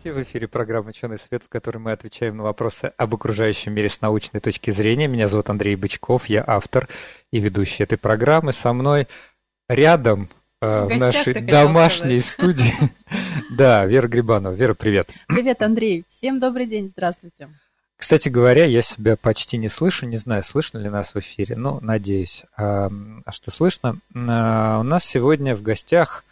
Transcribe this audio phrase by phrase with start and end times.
[0.00, 0.24] Здравствуйте!
[0.24, 4.00] В эфире программа «Ученый свет», в которой мы отвечаем на вопросы об окружающем мире с
[4.00, 5.08] научной точки зрения.
[5.08, 6.88] Меня зовут Андрей Бычков, я автор
[7.30, 8.54] и ведущий этой программы.
[8.54, 9.08] Со мной
[9.68, 10.30] рядом
[10.62, 12.72] э, в нашей домашней студии.
[13.50, 14.54] Да, Вера Грибанова.
[14.54, 15.10] Вера, привет.
[15.26, 16.04] Привет, Андрей.
[16.08, 16.92] Всем добрый день.
[16.96, 17.48] Здравствуйте.
[17.96, 21.80] Кстати говоря, я себя почти не слышу, не знаю, слышно ли нас в эфире, но
[21.82, 22.90] надеюсь, а,
[23.30, 23.98] что слышно.
[24.14, 26.24] А, у нас сегодня в гостях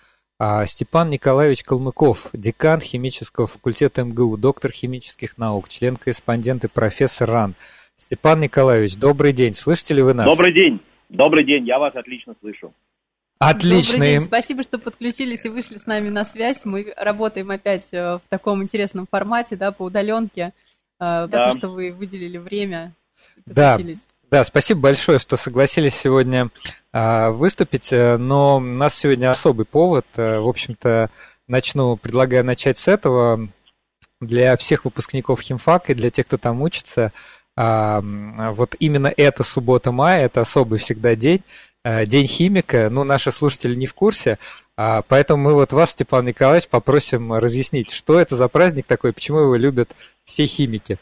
[0.67, 7.55] Степан Николаевич Калмыков, декан химического факультета МГУ, доктор химических наук, член-корреспондент и профессор РАН.
[7.97, 9.53] Степан Николаевич, добрый день.
[9.53, 10.27] Слышите ли вы нас?
[10.27, 10.81] Добрый день.
[11.09, 12.73] Добрый день, я вас отлично слышу.
[13.41, 13.95] Отлично.
[13.95, 14.21] Добрый день.
[14.21, 16.65] Спасибо, что подключились и вышли с нами на связь.
[16.65, 20.53] Мы работаем опять э, в таком интересном формате, да, по удаленке.
[21.01, 21.27] Да.
[21.27, 22.93] Так что вы выделили время.
[23.47, 23.77] Да.
[24.31, 26.51] Да, спасибо большое, что согласились сегодня
[26.93, 30.07] а, выступить, э, но у нас сегодня особый повод.
[30.17, 31.11] Э, в общем-то,
[31.47, 33.49] начну, предлагаю начать с этого.
[34.21, 37.13] Для всех выпускников химфака и для тех, кто там учится,
[37.57, 41.43] а, вот именно эта суббота мая, это особый всегда день,
[41.85, 44.39] Э, День химика, ну, наши слушатели не в курсе,
[44.77, 49.39] а, поэтому мы вот вас, Степан Николаевич, попросим разъяснить, что это за праздник такой, почему
[49.39, 49.91] его любят
[50.25, 50.99] все химики.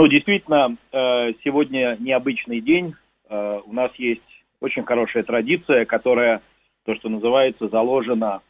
[0.00, 2.94] Ну, действительно, э, сегодня необычный день.
[3.28, 4.22] Э, у нас есть
[4.58, 6.40] очень хорошая традиция, которая,
[6.86, 8.40] то, что называется, заложена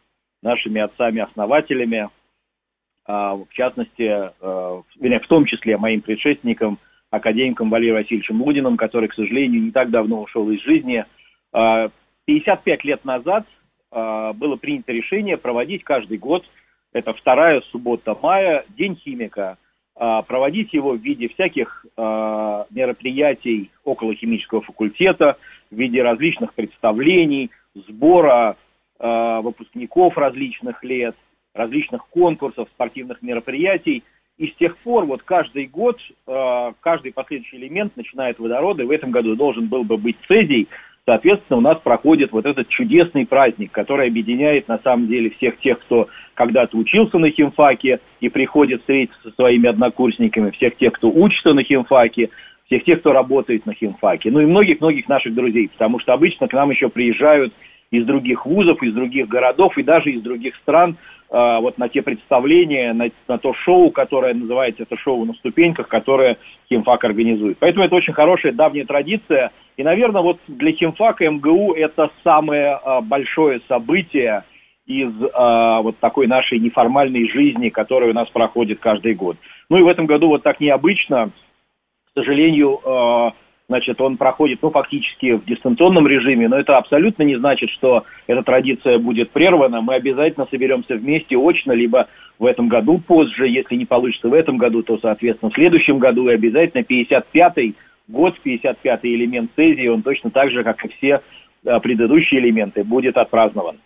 [0.42, 2.08] нашими отцами-основателями,
[3.04, 6.78] а, в частности, в том числе моим предшественником–
[7.10, 11.04] академиком Валерием Васильевичем Лудиным, который, к сожалению, не так давно ушел из жизни.
[11.50, 13.44] 55 а, лет назад
[13.90, 16.44] было принято решение проводить каждый год,
[16.92, 19.58] это вторая суббота мая, День химика,
[20.26, 25.36] проводить его в виде всяких мероприятий около химического факультета,
[25.70, 28.56] в виде различных представлений, сбора
[28.98, 31.14] выпускников различных лет,
[31.52, 34.02] различных конкурсов, спортивных мероприятий–
[34.40, 38.90] и с тех пор вот каждый год, э, каждый последующий элемент начинает водорода, и в
[38.90, 40.66] этом году должен был бы быть цезий,
[41.06, 45.78] соответственно, у нас проходит вот этот чудесный праздник, который объединяет на самом деле всех тех,
[45.80, 51.52] кто когда-то учился на химфаке и приходит встретиться со своими однокурсниками, всех тех, кто учится
[51.52, 52.30] на химфаке,
[52.66, 56.52] всех тех, кто работает на химфаке, ну и многих-многих наших друзей, потому что обычно к
[56.52, 57.52] нам еще приезжают
[57.90, 60.96] из других вузов, из других городов и даже из других стран
[61.30, 65.88] э, вот на те представления, на, на то шоу, которое называется это шоу на ступеньках,
[65.88, 66.38] которое
[66.68, 67.58] химфак организует.
[67.58, 69.50] Поэтому это очень хорошая давняя традиция.
[69.80, 74.44] И, наверное, вот для химфака МГУ это самое э, большое событие
[74.84, 79.38] из э, вот такой нашей неформальной жизни, которая у нас проходит каждый год.
[79.70, 83.30] Ну и в этом году вот так необычно, к сожалению, э,
[83.68, 88.42] значит, он проходит, ну, фактически в дистанционном режиме, но это абсолютно не значит, что эта
[88.42, 89.80] традиция будет прервана.
[89.80, 92.06] Мы обязательно соберемся вместе очно, либо
[92.38, 96.28] в этом году позже, если не получится в этом году, то, соответственно, в следующем году
[96.28, 97.76] и обязательно 55-й
[98.10, 101.20] год, 55-й элемент цезии, он точно так же, как и все
[101.64, 103.78] а, предыдущие элементы, будет отпразднован.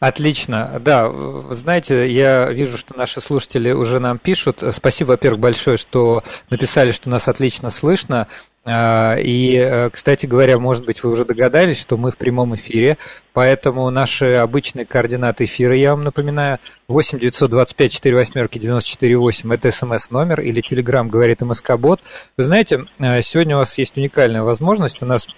[0.00, 0.80] Отлично.
[0.80, 1.10] Да,
[1.50, 4.62] знаете, я вижу, что наши слушатели уже нам пишут.
[4.72, 8.28] Спасибо, во-первых, большое, что написали, что нас отлично слышно.
[8.70, 12.98] А, и, э, кстати говоря, может быть, вы уже догадались, что мы в прямом эфире,
[13.32, 19.70] поэтому наши обычные координаты эфира, я вам напоминаю, 8 925 4 восьмерки 94 8, это
[19.70, 22.00] смс-номер, или телеграм говорит МСК-бот.
[22.36, 25.28] Вы знаете, э, сегодня у вас есть уникальная возможность, у нас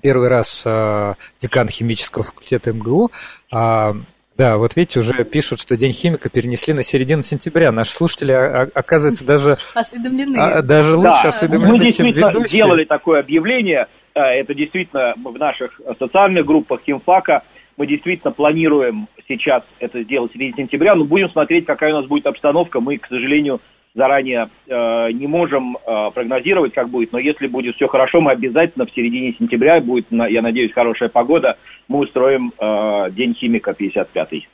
[0.00, 3.10] первый раз э, декан химического факультета МГУ
[3.52, 3.94] а,
[4.36, 7.70] да, вот видите, уже пишут, что День химика перенесли на середину сентября.
[7.70, 10.36] Наши слушатели, оказывается, даже, осведомлены.
[10.36, 11.28] А, даже лучше да.
[11.28, 12.48] осведомлены, Мы действительно чем ведущие.
[12.48, 13.86] сделали такое объявление.
[14.14, 17.42] А, это действительно в наших социальных группах химфака.
[17.76, 22.06] Мы действительно планируем сейчас это сделать в середине сентября, но будем смотреть, какая у нас
[22.06, 22.80] будет обстановка.
[22.80, 23.60] Мы, к сожалению,
[23.94, 28.86] заранее э, не можем э, прогнозировать, как будет, но если будет все хорошо, мы обязательно
[28.86, 31.56] в середине сентября, будет, я надеюсь, хорошая погода,
[31.88, 34.48] мы устроим э, День химика 55-й.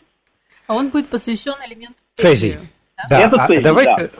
[0.66, 2.58] А он будет посвящен элементу цезии.
[3.08, 3.18] Да?
[3.18, 3.26] Да.
[3.26, 4.10] Это цезий, а, давай, да.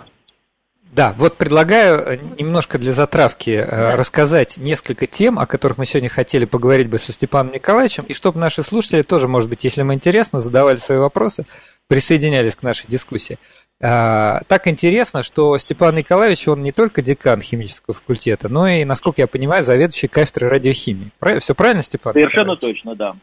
[0.92, 3.96] Да, вот предлагаю э, немножко для затравки э, да.
[3.96, 8.40] рассказать несколько тем, о которых мы сегодня хотели поговорить бы со Степаном Николаевичем, и чтобы
[8.40, 11.46] наши слушатели тоже, может быть, если им интересно, задавали свои вопросы,
[11.86, 13.38] присоединялись к нашей дискуссии.
[13.82, 19.22] А, так интересно, что Степан Николаевич, он не только декан химического факультета, но и, насколько
[19.22, 21.10] я понимаю, заведующий кафедрой радиохимии.
[21.40, 22.12] Все правильно, Степан?
[22.12, 22.82] Совершенно Николаевич?
[22.82, 23.16] точно, да.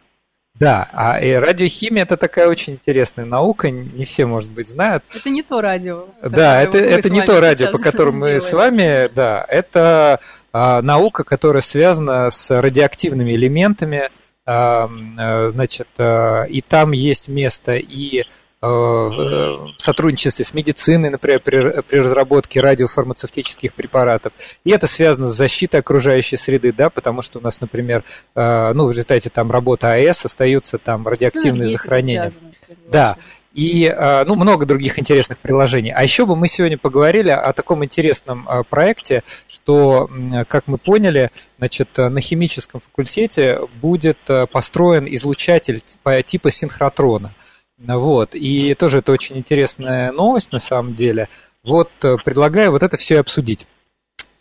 [0.59, 5.03] Да, а и радиохимия это такая очень интересная наука, не все, может быть, знают.
[5.13, 6.07] Это не то радио.
[6.23, 10.19] Да, это, это не то радио, по которому мы с вами, да, это
[10.51, 14.09] а, наука, которая связана с радиоактивными элементами,
[14.47, 14.89] а,
[15.49, 18.23] значит, а, и там есть место и
[18.59, 24.33] в сотрудничестве с медициной, например, при, при разработке радиофармацевтических препаратов.
[24.63, 28.03] И это связано с защитой окружающей среды, да, потому что у нас, например,
[28.35, 32.31] э, ну, в результате там работы АЭС остаются там радиоактивные захоронения.
[32.89, 33.17] Да.
[33.53, 35.93] И э, ну, много других интересных приложений.
[35.95, 40.09] А еще бы мы сегодня поговорили о таком интересном проекте, что,
[40.47, 41.29] как мы поняли,
[41.59, 44.17] значит, на химическом факультете будет
[44.51, 45.83] построен излучатель
[46.25, 47.33] типа синхротрона.
[47.77, 51.29] Вот, и тоже это очень интересная новость на самом деле.
[51.63, 53.67] Вот э, предлагаю вот это все обсудить.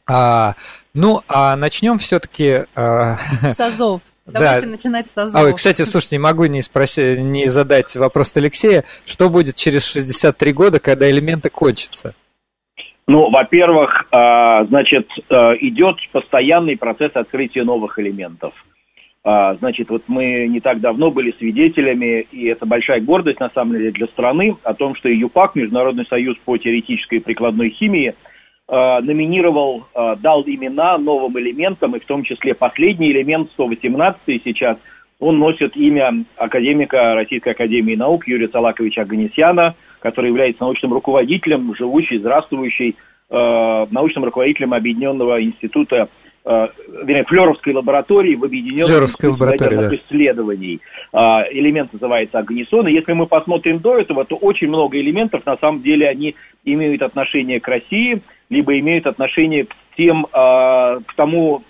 [0.07, 0.55] А,
[0.95, 2.65] ну, а начнем все-таки...
[2.75, 3.17] А...
[3.43, 4.01] С Азов.
[4.27, 4.73] Давайте да.
[4.73, 5.35] начинать с Азов.
[5.41, 8.85] А, кстати, слушайте, не могу не, спросить, не задать вопрос Алексея.
[9.05, 12.15] Что будет через 63 года, когда элементы кончатся?
[13.07, 18.53] Ну, во-первых, а, значит, а, идет постоянный процесс открытия новых элементов.
[19.29, 23.73] А, значит, вот мы не так давно были свидетелями, и это большая гордость, на самом
[23.73, 28.15] деле, для страны, о том, что ЮПАК, Международный союз по теоретической и прикладной химии,
[28.69, 34.77] а, номинировал, а, дал имена новым элементам, и в том числе последний элемент, 118 сейчас,
[35.19, 42.19] он носит имя академика Российской Академии Наук Юрия Салаковича Аганесяна, который является научным руководителем, живущий,
[42.19, 42.95] здравствующий,
[43.29, 46.09] научным руководителем Объединенного института
[46.47, 49.97] вернее, Флеровской лаборатории в Объединенном лаборатории, да.
[49.97, 50.81] исследований.
[51.13, 52.87] А, элемент называется агнесон.
[52.87, 57.03] И если мы посмотрим до этого, то очень много элементов, на самом деле, они имеют
[57.03, 61.63] отношение к России, либо имеют отношение к тем, а, к тому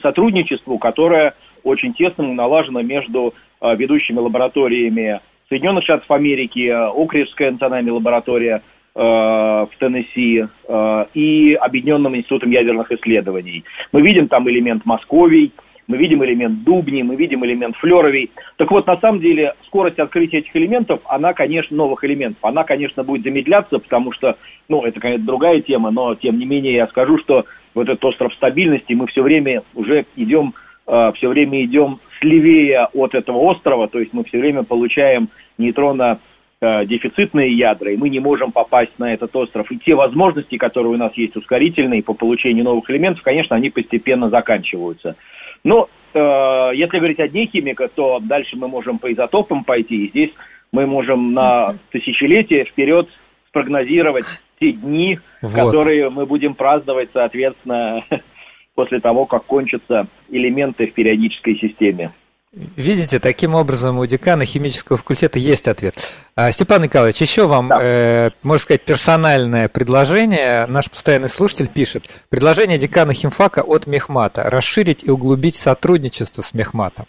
[0.00, 1.34] сотрудничеству, которое
[1.64, 9.70] очень тесно налажено между а, ведущими лабораториями Соединенных Штатов Америки, Окрежская национальная лаборатория– Э, в
[9.78, 13.64] Теннесси э, и Объединенным институтом ядерных исследований.
[13.92, 15.52] Мы видим там элемент Московий,
[15.90, 18.30] мы видим элемент Дубни, мы видим элемент Флеровий.
[18.56, 23.02] Так вот, на самом деле, скорость открытия этих элементов, она, конечно, новых элементов, она, конечно,
[23.02, 24.36] будет замедляться, потому что,
[24.68, 27.44] ну, это, конечно, другая тема, но, тем не менее, я скажу, что
[27.74, 30.54] вот этот остров стабильности, мы все время уже идем,
[30.86, 36.20] э, все время идем сливее от этого острова, то есть мы все время получаем нейтроно
[36.20, 36.29] Э,
[36.60, 39.70] дефицитные ядра, и мы не можем попасть на этот остров.
[39.72, 44.28] И те возможности, которые у нас есть ускорительные по получению новых элементов, конечно, они постепенно
[44.28, 45.16] заканчиваются.
[45.64, 46.18] Но э,
[46.74, 50.30] если говорить о дне химика, то дальше мы можем по изотопам пойти, и здесь
[50.72, 53.08] мы можем на тысячелетия вперед
[53.48, 54.26] спрогнозировать
[54.60, 55.52] те дни, вот.
[55.52, 58.04] которые мы будем праздновать, соответственно,
[58.74, 62.12] после того, как кончатся элементы в периодической системе.
[62.52, 65.94] Видите, таким образом у декана химического факультета есть ответ.
[66.34, 67.78] А, Степан Николаевич, еще вам, да.
[67.80, 70.66] э, можно сказать, персональное предложение.
[70.66, 72.10] Наш постоянный слушатель пишет.
[72.28, 74.50] Предложение декана химфака от Мехмата.
[74.50, 77.06] Расширить и углубить сотрудничество с Мехматом.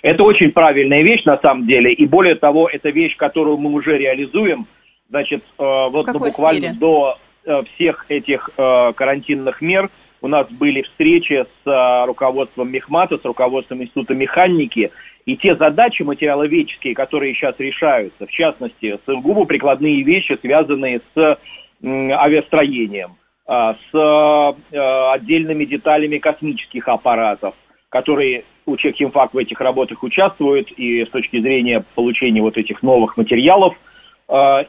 [0.00, 1.92] Это очень правильная вещь на самом деле.
[1.92, 4.64] И более того, это вещь, которую мы уже реализуем.
[5.10, 6.78] Значит, э, вот ну, буквально сфере?
[6.80, 9.90] до э, всех этих э, карантинных мер–
[10.24, 14.90] у нас были встречи с а, руководством Мехмата, с руководством Института механики,
[15.26, 21.38] и те задачи материаловедческие, которые сейчас решаются, в частности, сугубо прикладные вещи, связанные с
[21.82, 23.16] авиастроением,
[23.46, 27.54] а, с а, отдельными деталями космических аппаратов,
[27.90, 33.18] которые у Чехимфак в этих работах участвуют, и с точки зрения получения вот этих новых
[33.18, 33.76] материалов.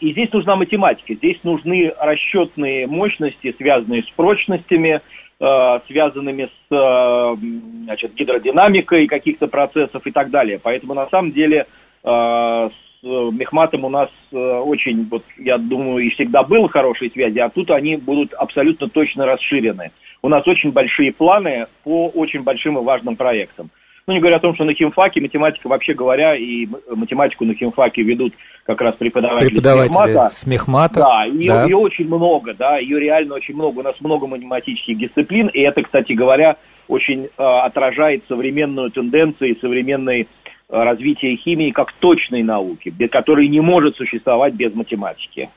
[0.01, 4.99] И здесь нужна математика, здесь нужны расчетные мощности, связанные с прочностями,
[5.37, 7.35] связанными с э,
[7.83, 10.59] значит, гидродинамикой каких-то процессов и так далее.
[10.61, 11.65] Поэтому на самом деле
[12.03, 17.49] э, с Мехматом у нас очень, вот, я думаю, и всегда было хорошие связи, а
[17.49, 19.91] тут они будут абсолютно точно расширены.
[20.23, 23.69] У нас очень большие планы по очень большим и важным проектам.
[24.07, 28.03] Ну, не говоря о том, что на химфаке математика, вообще говоря, и математику на химфаке
[28.03, 28.33] ведут
[28.63, 30.99] как раз преподаватели, преподаватели с мехмата.
[30.99, 31.63] Да, ее, да.
[31.63, 33.79] ее очень много, да, ее реально очень много.
[33.79, 36.57] У нас много математических дисциплин, и это, кстати говоря,
[36.87, 40.25] очень э, отражает современную тенденцию и современное э,
[40.69, 45.49] развитие химии как точной науки, без которой не может существовать без математики.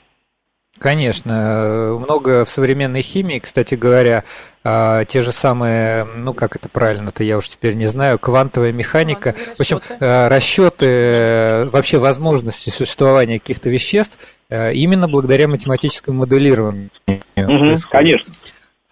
[0.78, 4.24] Конечно, много в современной химии, кстати говоря,
[4.64, 9.34] а, те же самые, ну как это правильно-то, я уж теперь не знаю, квантовая механика,
[9.56, 14.18] в общем, а, расчеты, вообще возможности существования каких-то веществ
[14.50, 16.90] а, именно благодаря математическому моделированию.
[17.06, 18.32] Угу, конечно.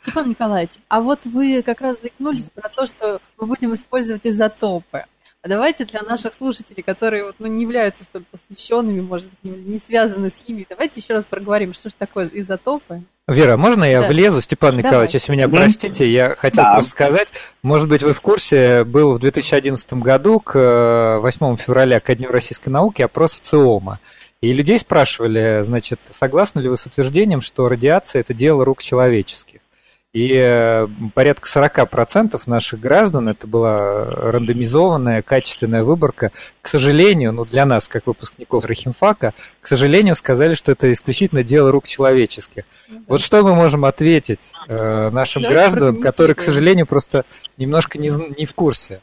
[0.03, 5.05] Степан Николаевич, а вот вы как раз заикнулись про то, что мы будем использовать изотопы.
[5.47, 9.79] А давайте для наших слушателей, которые вот, ну, не являются столь посвященными, может быть, не
[9.79, 13.03] связаны с химией, давайте еще раз проговорим, что же такое изотопы.
[13.29, 14.09] Вера, можно я да.
[14.09, 15.21] влезу, Степан Николаевич, Давай.
[15.21, 16.73] если меня простите, я хотел да.
[16.73, 17.29] просто сказать,
[17.63, 22.29] может быть, вы в курсе, был в 2011 году к 8 э, февраля, ко Дню
[22.33, 24.01] российской науки, опрос в ЦИОМа.
[24.41, 29.56] И людей спрашивали, значит, согласны ли вы с утверждением, что радиация– это дело рук человеческих?
[30.17, 36.31] И порядка 40% наших граждан, это была рандомизованная, качественная выборка,
[36.63, 41.71] к сожалению, ну для нас, как выпускников Рахимфака, к сожалению, сказали, что это исключительно дело
[41.71, 42.65] рук человеческих.
[42.89, 47.27] Ну, вот что мы можем ответить э, нашим Давайте гражданам, которые, к сожалению, просто
[47.59, 49.03] немножко не, не в курсе?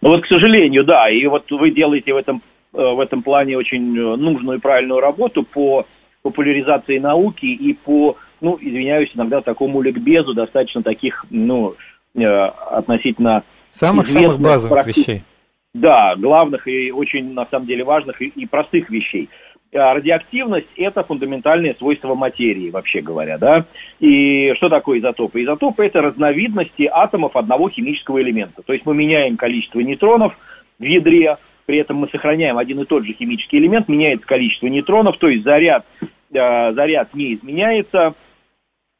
[0.00, 2.40] Ну вот, к сожалению, да, и вот вы делаете в этом,
[2.72, 5.84] э, в этом плане очень э, нужную и правильную работу по
[6.22, 11.74] популяризации науки и по ну, извиняюсь, иногда такому ликбезу достаточно таких, ну,
[12.14, 13.42] э, относительно...
[13.72, 15.22] Самых-самых базовых простых, вещей.
[15.72, 19.28] Да, главных и очень, на самом деле, важных и, и простых вещей.
[19.74, 23.64] А радиоактивность– это фундаментальное свойство материи, вообще говоря, да.
[23.98, 25.42] И что такое изотопы?
[25.42, 28.62] Изотопы– это разновидности атомов одного химического элемента.
[28.62, 30.38] То есть мы меняем количество нейтронов
[30.78, 35.16] в ядре, при этом мы сохраняем один и тот же химический элемент, меняется количество нейтронов,
[35.18, 38.14] то есть заряд, э, заряд не изменяется,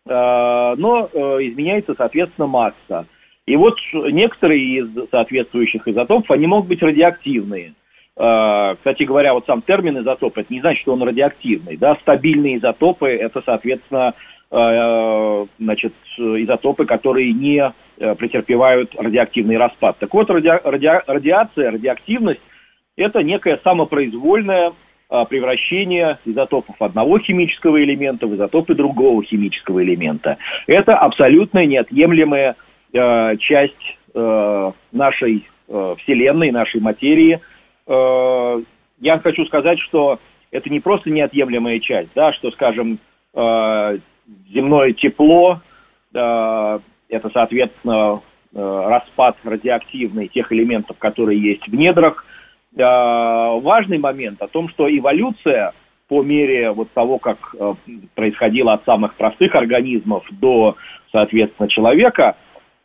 [0.06, 3.06] но э, изменяется, соответственно, масса.
[3.46, 7.72] И вот некоторые из соответствующих изотопов, они могут быть радиоактивные.
[8.16, 11.76] Э, кстати говоря, вот сам термин изотоп, это не значит, что он радиоактивный.
[11.76, 11.94] Да?
[11.96, 14.14] Стабильные изотопы, это, соответственно,
[14.50, 19.96] значит, изотопы, которые не претерпевают радиоактивный распад.
[19.98, 22.42] Так вот, ради, ради, радиация, радиоактивность–
[22.96, 24.72] это некая самопроизвольная
[25.08, 30.38] превращение изотопов одного химического элемента в изотопы другого химического элемента.
[30.66, 32.56] Это абсолютно неотъемлемая
[32.92, 37.40] э, часть э, нашей э, Вселенной, нашей материи.
[37.86, 38.62] Э,
[39.00, 40.18] я хочу сказать, что
[40.50, 42.98] это не просто неотъемлемая часть, да, что, скажем,
[43.34, 43.98] э,
[44.50, 45.60] земное тепло,
[46.14, 48.20] э, это, соответственно,
[48.54, 52.24] э, распад радиоактивный тех элементов, которые есть в недрах–
[52.76, 55.72] важный момент о том, что эволюция
[56.08, 57.72] по мере вот того, как э,
[58.14, 60.76] происходила от самых простых организмов до,
[61.10, 62.36] соответственно, человека,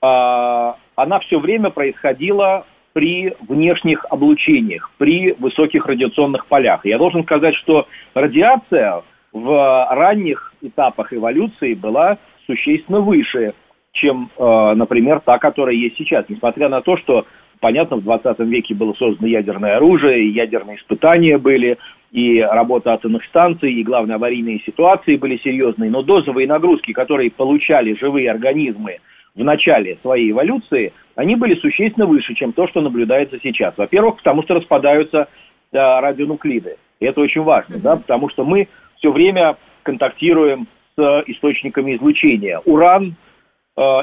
[0.02, 6.86] э, она все время происходила при внешних облучениях, при высоких радиационных полях.
[6.86, 12.18] я должен сказать, что радиация в ранних этапах эволюции была
[12.48, 13.54] существенно выше,
[13.92, 16.26] чем, например, та, которая есть сейчас.
[16.30, 17.26] Несмотря на то, что
[17.60, 21.78] Понятно, в 20 веке было создано ядерное оружие, и ядерные испытания были,
[22.12, 25.92] и работа атомных станций, и, главное, аварийные ситуации были серьезные.
[25.92, 29.00] Но дозовые нагрузки, которые получали живые организмы
[29.36, 33.74] в начале своей эволюции, они были существенно выше, чем то, что наблюдается сейчас.
[33.78, 35.28] Во-первых, потому что распадаются
[35.74, 36.78] да, радионуклиды.
[37.02, 42.60] И это очень важно, да, потому что мы все время контактируем с источниками излучения.
[42.60, 43.29] Уран– Э,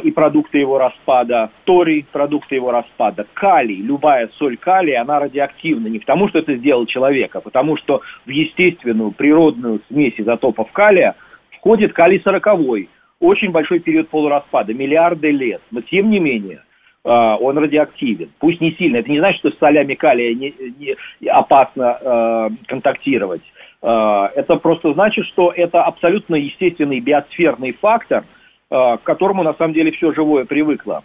[0.04, 5.98] и продукты его распада, торий, продукты его распада, калий, любая соль калия, она радиоактивна не
[5.98, 11.14] потому, что это сделал человек, а потому что в естественную природную смесь изотопов калия
[11.58, 12.88] входит калий сороковой,
[13.20, 16.62] очень большой период полураспада, миллиарды лет, но тем не менее
[17.04, 18.30] э, он радиоактивен.
[18.38, 18.98] Пусть не сильно.
[18.98, 23.42] Это не значит, что с солями калия не, не опасно э, контактировать.
[23.82, 28.24] Э, это просто значит, что это абсолютно естественный биосферный фактор–
[28.68, 31.04] к которому на самом деле все живое привыкло.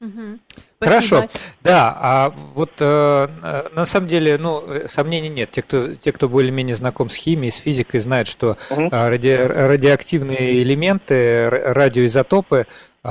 [0.00, 0.38] Угу.
[0.80, 1.28] Хорошо,
[1.60, 3.28] да, а вот э,
[3.74, 5.50] на самом деле, ну, сомнений нет.
[5.50, 8.88] Те, кто, те, кто более-менее знаком с химией, с физикой, знают, что угу.
[8.90, 12.68] ради, радиоактивные элементы, радиоизотопы
[13.02, 13.08] э,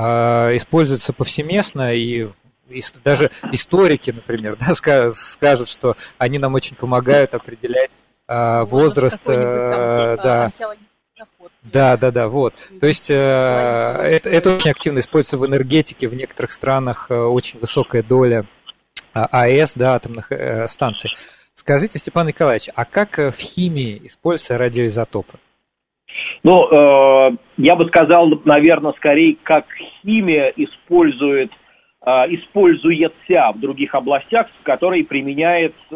[0.56, 2.28] используются повсеместно и
[3.04, 7.90] даже историки, например, да, скажут, что они нам очень помогают определять
[8.28, 10.52] э, возраст, э, да,
[11.72, 12.54] да, да, да, вот.
[12.80, 17.58] То есть э, это, это очень активно используется в энергетике, в некоторых странах э, очень
[17.58, 18.44] высокая доля
[19.14, 21.10] э, АЭС, да, атомных э, станций.
[21.54, 25.38] Скажите, Степан Николаевич, а как э, в химии используются радиоизотопы?
[26.42, 29.66] Ну, э, я бы сказал, наверное, скорее, как
[30.02, 31.50] химия использует,
[32.04, 35.94] э, используется в других областях, в которой применяет э,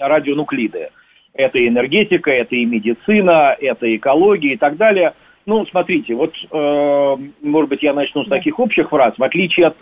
[0.00, 0.90] радионуклиды.
[1.34, 5.14] Это и энергетика, это и медицина, это экология и так далее.
[5.46, 9.14] Ну, смотрите, вот, э, может быть, я начну с таких общих фраз.
[9.18, 9.76] В отличие от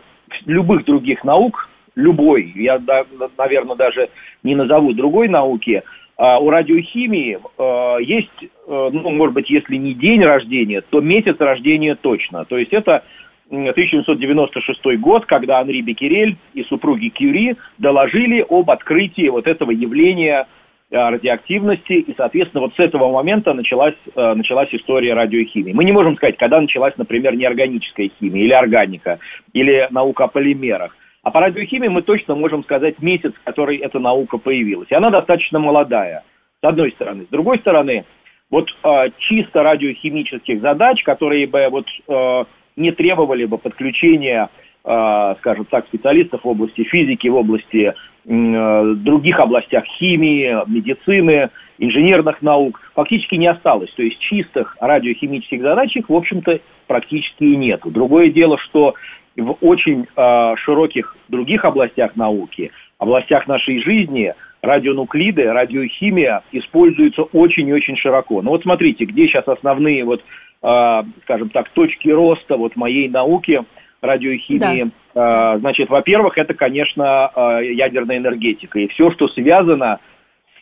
[0.46, 3.04] любых других наук, любой, я, да,
[3.36, 4.08] наверное, даже
[4.42, 5.82] не назову другой науки,
[6.16, 11.36] а у радиохимии э, есть, э, ну, может быть, если не день рождения, то месяц
[11.38, 12.44] рождения точно.
[12.46, 13.04] То есть это
[13.50, 20.46] 1796 год, когда Анри Беккерель и супруги Кюри доложили об открытии вот этого явления
[20.96, 25.72] радиоактивности, и, соответственно, вот с этого момента началась, э, началась история радиохимии.
[25.72, 29.18] Мы не можем сказать, когда началась, например, неорганическая химия или органика,
[29.52, 30.96] или наука о полимерах.
[31.22, 34.88] А по радиохимии мы точно можем сказать месяц, в который эта наука появилась.
[34.90, 36.24] И она достаточно молодая,
[36.60, 37.24] с одной стороны.
[37.24, 38.04] С другой стороны,
[38.50, 42.44] вот э, чисто радиохимических задач, которые бы вот э,
[42.76, 49.38] не требовали бы подключения, э, скажем так, специалистов в области физики, в области э, других
[49.38, 53.92] областях химии, медицины, инженерных наук, фактически не осталось.
[53.92, 57.80] То есть чистых радиохимических задач их, в общем-то, практически и нет.
[57.84, 58.94] Другое дело, что
[59.36, 67.72] в очень э, широких других областях науки, областях нашей жизни, радионуклиды, радиохимия используются очень и
[67.72, 68.42] очень широко.
[68.42, 70.22] Ну вот смотрите, где сейчас основные вот,
[70.62, 73.62] э, скажем так, точки роста вот моей науки
[74.02, 74.90] радиохимии.
[75.14, 75.54] Да.
[75.54, 80.00] Э, значит, во-первых, это, конечно, э, ядерная энергетика и все, что связано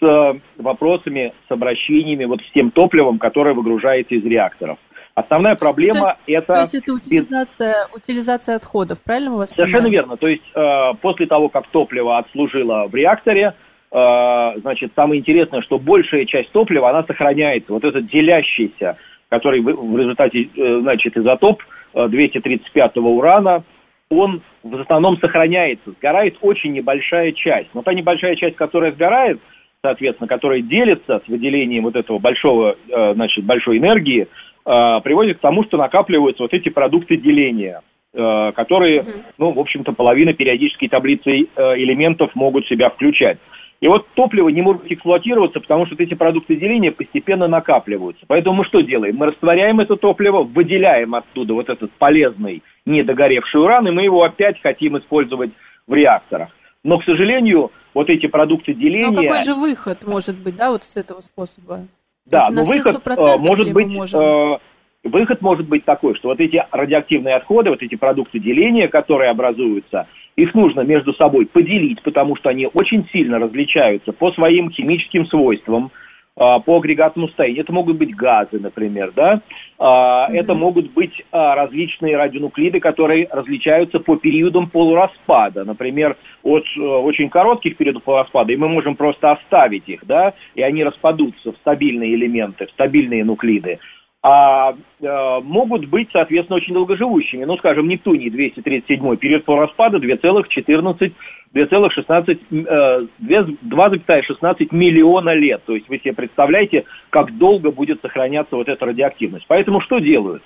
[0.00, 4.78] с вопросами, с обращениями вот с тем топливом, которое выгружается из реакторов.
[5.14, 6.54] Основная проблема то есть, это...
[6.54, 10.16] То есть это утилизация, утилизация отходов, правильно мы вас Совершенно верно.
[10.16, 13.54] То есть э, после того, как топливо отслужило в реакторе,
[13.90, 17.72] э, значит, самое интересное, что большая часть топлива, она сохраняется.
[17.72, 18.96] Вот этот делящийся,
[19.28, 23.64] который в, в результате, э, значит, изотоп э, 235 урана,
[24.10, 25.92] он в основном сохраняется.
[25.92, 27.68] Сгорает очень небольшая часть.
[27.74, 29.40] Но та небольшая часть, которая сгорает,
[29.82, 34.28] соответственно, которая делится с выделением вот этого большого, э, значит, большой энергии,
[34.64, 37.80] Э, приводит к тому, что накапливаются вот эти продукты деления,
[38.12, 39.04] э, которые,
[39.38, 43.38] ну, в общем-то, половина периодической таблицы э, элементов могут себя включать.
[43.80, 48.24] И вот топливо не может эксплуатироваться, потому что вот эти продукты деления постепенно накапливаются.
[48.28, 49.16] Поэтому мы что делаем?
[49.16, 54.60] Мы растворяем это топливо, выделяем оттуда вот этот полезный недогоревший уран, и мы его опять
[54.60, 55.50] хотим использовать
[55.86, 56.50] в реакторах.
[56.84, 59.10] Но, к сожалению, вот эти продукты деления...
[59.10, 61.86] Но какой же выход может быть, да, вот с этого способа?
[62.26, 63.86] Да, но выход э, может быть...
[63.86, 64.20] Можем...
[64.20, 64.58] Э,
[65.04, 70.06] выход может быть такой, что вот эти радиоактивные отходы, вот эти продукты деления, которые образуются,
[70.42, 75.90] их нужно между собой поделить, потому что они очень сильно различаются по своим химическим свойствам,
[76.36, 77.62] а, по агрегатному состоянию.
[77.62, 79.42] Это могут быть газы, например, да.
[79.78, 80.32] Mm-hmm.
[80.32, 85.64] Это могут быть а, различные радионуклиды, которые различаются по периодам полураспада.
[85.64, 90.62] Например, от э, очень коротких периодов полураспада, и мы можем просто оставить их, да, и
[90.62, 93.78] они распадутся в стабильные элементы, в стабильные нуклиды
[94.22, 97.44] а э, могут быть, соответственно, очень долгоживущими.
[97.44, 101.12] Ну, скажем, Нептуний 237 период по распаду 2,14
[101.54, 105.62] 2,16 э, 2,16 миллиона лет.
[105.64, 109.46] То есть вы себе представляете, как долго будет сохраняться вот эта радиоактивность.
[109.48, 110.42] Поэтому что делают?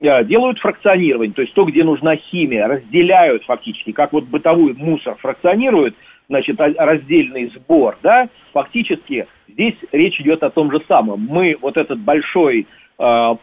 [0.00, 5.14] Э, делают фракционирование, то есть то, где нужна химия, разделяют фактически, как вот бытовой мусор
[5.20, 5.94] фракционируют,
[6.28, 11.26] значит, раздельный сбор, да, фактически здесь речь идет о том же самом.
[11.28, 12.66] Мы вот этот большой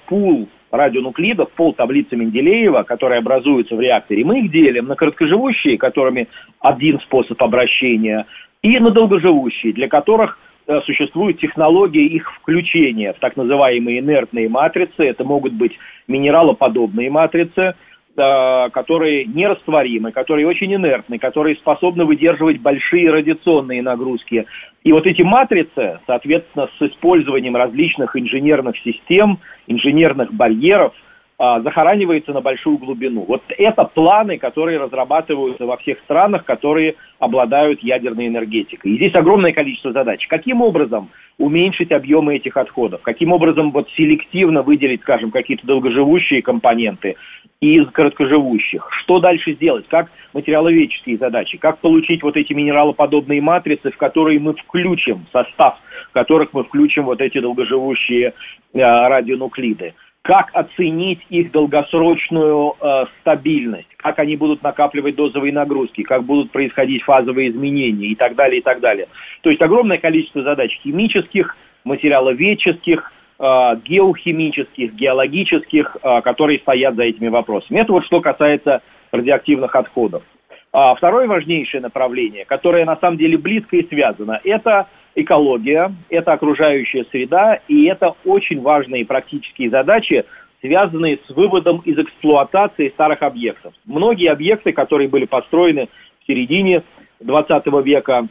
[0.08, 6.28] пул радионуклидов, пол таблицы Менделеева, которые образуются в реакторе, мы их делим на короткоживущие, которыми
[6.60, 8.26] один способ обращения,
[8.62, 15.04] и на долгоживущие, для которых э, существует технология их включения в так называемые инертные матрицы.
[15.04, 17.74] Это могут быть минералоподобные матрицы, Э,
[18.16, 24.46] которые нерастворимы, которые очень инертны, которые способны выдерживать большие радиационные нагрузки.
[24.84, 30.94] И вот эти матрицы, соответственно, с использованием различных инженерных систем, инженерных барьеров–
[31.42, 33.24] а, захоранивается на большую глубину.
[33.26, 38.92] Вот это планы, которые разрабатываются во всех странах, которые обладают ядерной энергетикой.
[38.92, 40.28] И здесь огромное количество задач.
[40.28, 43.02] Каким образом уменьшить объемы этих отходов?
[43.04, 47.16] Каким образом вот селективно выделить, скажем, какие-то долгоживущие компоненты
[47.62, 48.88] из короткоживущих?
[49.02, 49.86] Что дальше сделать?
[49.90, 51.58] Как материаловедческие задачи?
[51.58, 55.78] Как получить вот эти минералоподобные матрицы, в которые мы включим, состав
[56.10, 58.34] в которых мы включим вот эти долгоживущие
[58.74, 59.94] э, радионуклиды?
[60.22, 67.04] как оценить их долгосрочную э, стабильность, как они будут накапливать дозовые нагрузки, как будут происходить
[67.04, 69.08] фазовые изменения и так далее, и так далее.
[69.42, 77.80] То есть огромное количество задач химических, материаловедческих, геохимических, геологических, э, которые стоят за этими вопросами.
[77.80, 80.24] Это вот что касается радиоактивных отходов.
[80.72, 87.06] А второе важнейшее направление, которое на самом деле близко и связано, это экология, это окружающая
[87.12, 90.26] среда, и это очень важные практические задачи,
[90.62, 93.74] связанные с выводом из эксплуатации старых объектов.
[93.86, 95.88] Многие объекты, которые были построены
[96.22, 96.84] в середине
[97.22, 98.28] 20 века,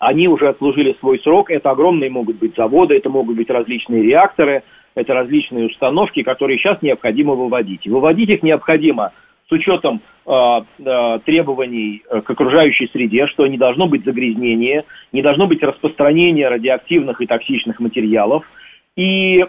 [0.00, 1.50] они уже отслужили свой срок.
[1.50, 4.62] Это огромные могут быть заводы, это могут быть различные реакторы,
[4.94, 7.86] это различные установки, которые сейчас необходимо выводить.
[7.86, 9.12] И выводить их необходимо
[9.46, 15.46] с учетом э, э, требований к окружающей среде, что не должно быть загрязнения, не должно
[15.46, 18.44] быть распространения радиоактивных и токсичных материалов.
[18.96, 19.46] И, э,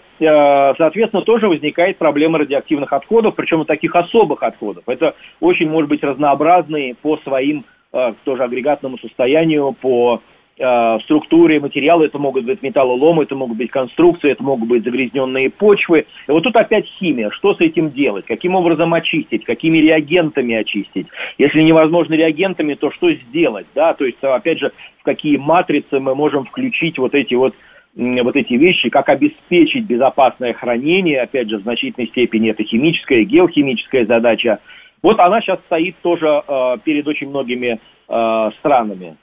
[0.78, 4.84] соответственно, тоже возникает проблема радиоактивных отходов, причем таких особых отходов.
[4.88, 10.22] Это очень, может быть, разнообразные по своим э, тоже агрегатному состоянию, по
[10.60, 15.50] Э, структуре материала, это могут быть металлоломы, это могут быть конструкции, это могут быть загрязненные
[15.50, 16.06] почвы.
[16.28, 17.30] И вот тут опять химия.
[17.32, 18.26] Что с этим делать?
[18.26, 19.46] Каким образом очистить?
[19.46, 21.08] Какими реагентами очистить?
[21.38, 23.66] Если невозможно реагентами, то что сделать?
[23.74, 23.94] Да?
[23.94, 27.56] То есть, опять же, в какие матрицы мы можем включить вот эти вот
[27.94, 34.06] вот эти вещи, как обеспечить безопасное хранение, опять же, в значительной степени это химическая геохимическая
[34.06, 34.60] задача.
[35.02, 39.18] Вот она сейчас стоит тоже э, перед очень многими э, странами.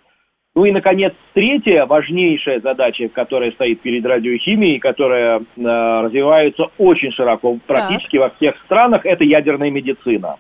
[0.58, 7.56] Ну и, наконец, третья важнейшая задача, которая стоит перед радиохимией, которая э, развивается очень широко,
[7.64, 8.32] практически так.
[8.32, 10.34] во всех странах, это ядерная медицина.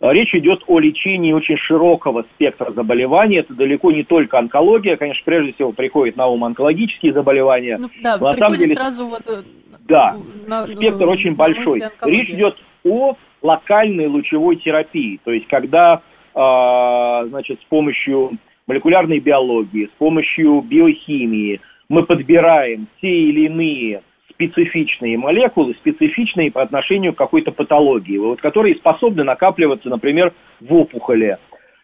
[0.00, 3.36] Речь идет о лечении очень широкого спектра заболеваний.
[3.36, 4.96] Это далеко не только онкология.
[4.96, 7.78] Конечно, прежде всего приходит на ум онкологические заболевания.
[7.78, 9.22] Ну, да, на самом деле, сразу вот...
[9.28, 9.42] Э,
[9.86, 10.16] да,
[10.48, 11.80] на, спектр на, очень большой.
[12.06, 15.20] Речь идет о локальной лучевой терапии.
[15.22, 16.02] То есть, когда,
[16.34, 18.32] э, значит, с помощью
[18.70, 27.12] молекулярной биологии, с помощью биохимии мы подбираем те или иные специфичные молекулы, специфичные по отношению
[27.12, 31.36] к какой-то патологии, вот, которые способны накапливаться, например, в опухоли.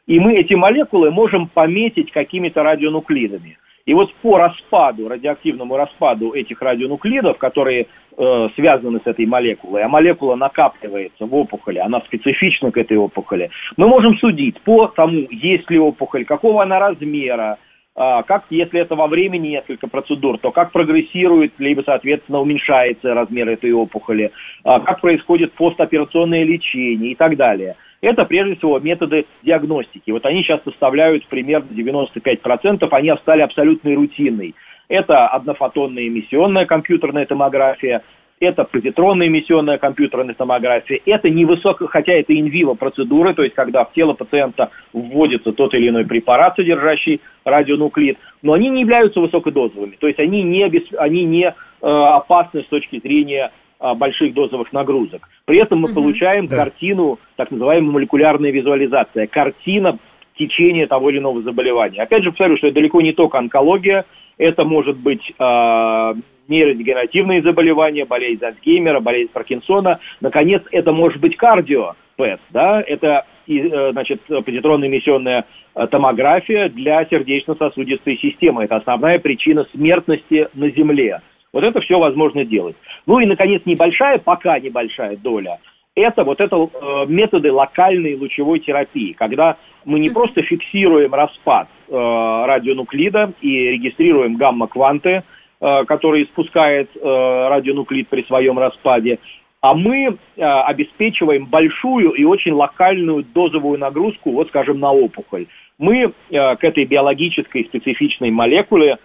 [0.06, 3.58] И мы эти молекулы можем пометить какими-то радионуклидами.
[3.86, 7.86] И вот по распаду, радиоактивному распаду этих радионуклидов, которые
[8.18, 13.50] э, связаны с этой молекулой, а молекула накапливается в опухоли, она специфична к этой опухоли,
[13.76, 17.58] мы можем судить по тому, есть ли опухоль, какого она размера,
[17.94, 23.48] э, как, если это во времени несколько процедур, то как прогрессирует, либо, соответственно, уменьшается размер
[23.48, 24.30] этой опухоли, э,
[24.64, 30.10] как происходит постоперационное лечение и так далее– это прежде всего методы диагностики.
[30.10, 34.54] Вот они сейчас составляют примерно 95%, они стали абсолютной рутинной.
[34.88, 38.02] Это однофотонная эмиссионная компьютерная томография,
[38.38, 43.92] это позитронная эмиссионная компьютерная томография, это невысоко, хотя это инвиво процедуры, то есть когда в
[43.92, 50.06] тело пациента вводится тот или иной препарат, содержащий радионуклид, но они не являются высокодозовыми, то
[50.06, 55.28] есть они не, они не э, опасны с точки зрения больших дозовых нагрузок.
[55.44, 55.96] При этом мы угу.
[55.96, 56.56] получаем да.
[56.56, 59.98] картину, так называемая молекулярная визуализация, картина
[60.38, 62.02] течения того или иного заболевания.
[62.02, 64.04] Опять же, повторю, что это далеко не только онкология,
[64.38, 66.14] это может быть э,
[66.48, 70.00] нейродегенеративные заболевания, болезнь Альцгеймера, болезнь Паркинсона.
[70.20, 78.18] Наконец, это может быть кардио ПЭТ, да, это э, значит, позитронно-эмиссионная э, томография для сердечно-сосудистой
[78.18, 78.64] системы.
[78.64, 81.20] Это основная причина смертности на Земле.
[81.52, 82.76] Вот это все возможно делать.
[83.06, 85.58] Ну и, наконец, небольшая, пока небольшая доля,
[85.94, 91.92] это вот это э, методы локальной лучевой терапии, когда мы не просто фиксируем распад э,
[91.92, 95.22] радионуклида и регистрируем гамма-кванты,
[95.60, 97.00] э, которые спускает э,
[97.48, 99.18] радионуклид при своем распаде,
[99.62, 105.46] а мы э, обеспечиваем большую и очень локальную дозовую нагрузку, вот скажем, на опухоль.
[105.78, 108.98] Мы э, к этой биологической специфичной молекуле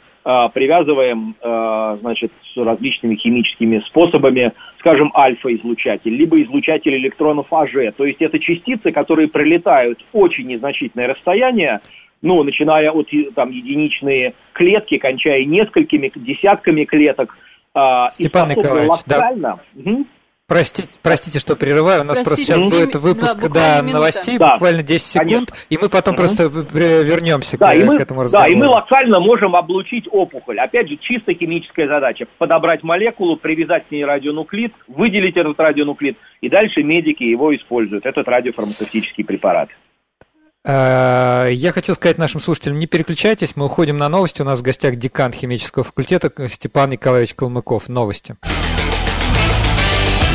[0.50, 7.94] привязываем, а, значит, с различными химическими способами, скажем, альфа-излучатель, либо излучатель электронов АЖ.
[7.98, 11.82] То есть это частицы, которые прилетают очень незначительное расстояние,
[12.22, 17.36] ну, начиная от там, единичные клетки, кончая несколькими десятками клеток.
[17.74, 19.92] А, Степан Николаевич, локально, да.
[19.92, 20.06] Угу.
[20.52, 22.02] Простите, простите, что прерываю.
[22.02, 25.56] У нас простите, просто сейчас будет выпуск да, да, новостей, да, буквально 10 секунд, конечно.
[25.70, 26.24] и мы потом угу.
[26.24, 28.50] просто вернемся да, к, и мы, к этому разговору.
[28.50, 30.60] Да, и мы локально можем облучить опухоль.
[30.60, 32.26] Опять же, чисто химическая задача.
[32.38, 38.28] Подобрать молекулу, привязать к ней радионуклид, выделить этот радионуклид, и дальше медики его используют, этот
[38.28, 39.70] радиофармацевтический препарат.
[40.66, 44.42] Э, я хочу сказать нашим слушателям, не переключайтесь, мы уходим на новости.
[44.42, 47.88] У нас в гостях декан химического факультета Степан Николаевич Калмыков.
[47.88, 48.36] Новости.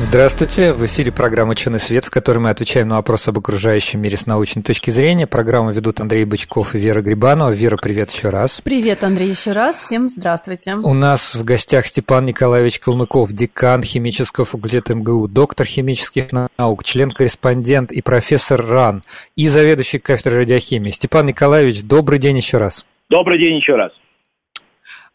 [0.00, 4.16] Здравствуйте, в эфире программа «Ученый свет», в которой мы отвечаем на вопросы об окружающем мире
[4.16, 5.26] с научной точки зрения.
[5.26, 7.50] Программу ведут Андрей Бычков и Вера Грибанова.
[7.50, 8.60] Вера, привет еще раз.
[8.60, 9.80] Привет, Андрей, еще раз.
[9.80, 10.76] Всем здравствуйте.
[10.76, 17.90] У нас в гостях Степан Николаевич Калмыков, декан химического факультета МГУ, доктор химических наук, член-корреспондент
[17.90, 19.02] и профессор РАН,
[19.34, 20.92] и заведующий кафедрой радиохимии.
[20.92, 22.86] Степан Николаевич, добрый день еще раз.
[23.10, 23.90] Добрый день еще раз.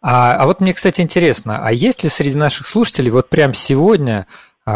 [0.02, 4.28] А, а вот мне, кстати, интересно, а есть ли среди наших слушателей вот прямо сегодня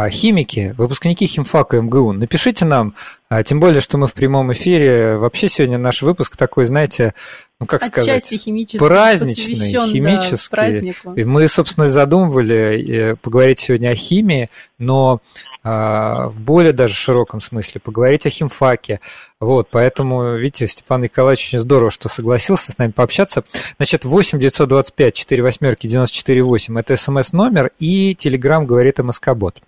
[0.10, 2.94] химики, выпускники химфака МГУ, напишите нам,
[3.30, 5.18] а, тем более, что мы в прямом эфире.
[5.18, 7.14] Вообще сегодня наш выпуск такой, знаете,
[7.60, 10.94] ну как Отчасти сказать, праздничный, химический.
[11.04, 15.22] Да, и мы, собственно, задумывали э, поговорить сегодня о химии, но
[15.57, 19.02] а, в более даже широком смысле, поговорить о химфаке.
[19.40, 23.44] Вот, поэтому, видите, Степан Николаевич очень здорово, что согласился с нами пообщаться.
[23.78, 29.62] Значит, 8 925 4 восьмерки 94 8 это смс-номер и телеграм говорит МСК-бот.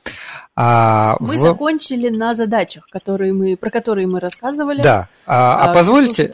[0.62, 1.38] А мы в...
[1.38, 4.82] закончили на задачах, которые мы, про которые мы рассказывали.
[4.82, 5.08] Да.
[5.26, 6.30] А, а, а позволите,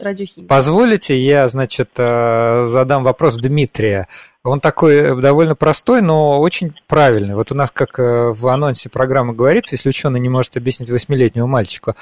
[0.48, 4.08] позволите, я, значит, э, задам вопрос Дмитрия.
[4.42, 7.36] Он такой довольно простой, но очень правильный.
[7.36, 11.46] Вот у нас, как э, в анонсе программы говорится, если ученый не может объяснить восьмилетнему
[11.46, 11.94] мальчику,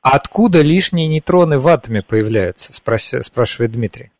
[0.00, 4.12] откуда лишние нейтроны в атоме появляются, спрашивает Дмитрий.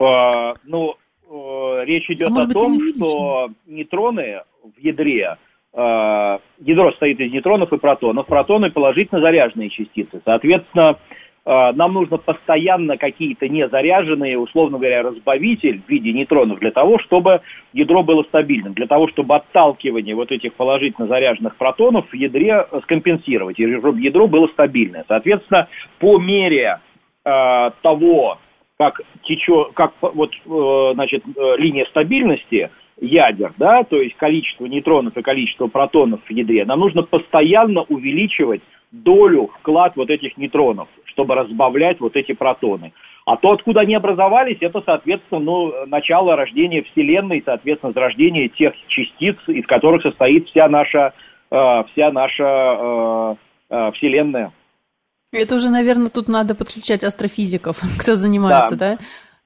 [0.00, 0.94] А, ну,
[1.28, 5.47] э, речь идет а о том, что нейтроны в ядре, э,
[5.78, 10.20] ядро состоит из нейтронов и протонов, протоны положительно заряженные частицы.
[10.24, 10.98] Соответственно,
[11.48, 17.40] Э, нам нужно постоянно какие-то незаряженные, условно говоря, разбавитель в виде нейтронов для того, чтобы
[17.72, 23.58] ядро было стабильным, для того, чтобы отталкивание вот этих положительно заряженных протонов в ядре скомпенсировать,
[23.58, 25.06] и чтобы ядро было стабильное.
[25.08, 25.68] Соответственно,
[26.00, 26.80] по мере
[27.24, 28.38] э, того,
[28.78, 35.16] как течет, как вот, э, значит, э, линия стабильности ядер, да, то есть количество нейтронов
[35.16, 41.34] и количество протонов в ядре, нам нужно постоянно увеличивать долю, вклад вот этих нейтронов, чтобы
[41.34, 42.92] разбавлять вот эти протоны.
[43.26, 49.36] А то, откуда они образовались, это, соответственно, ну, начало рождения Вселенной, соответственно, зарождение тех частиц,
[49.48, 51.12] из которых состоит вся наша,
[51.50, 53.34] э, вся наша э,
[53.68, 54.52] э, Вселенная.
[55.30, 58.96] Это уже, наверное, тут надо подключать астрофизиков, кто занимается, да?
[58.96, 58.98] да?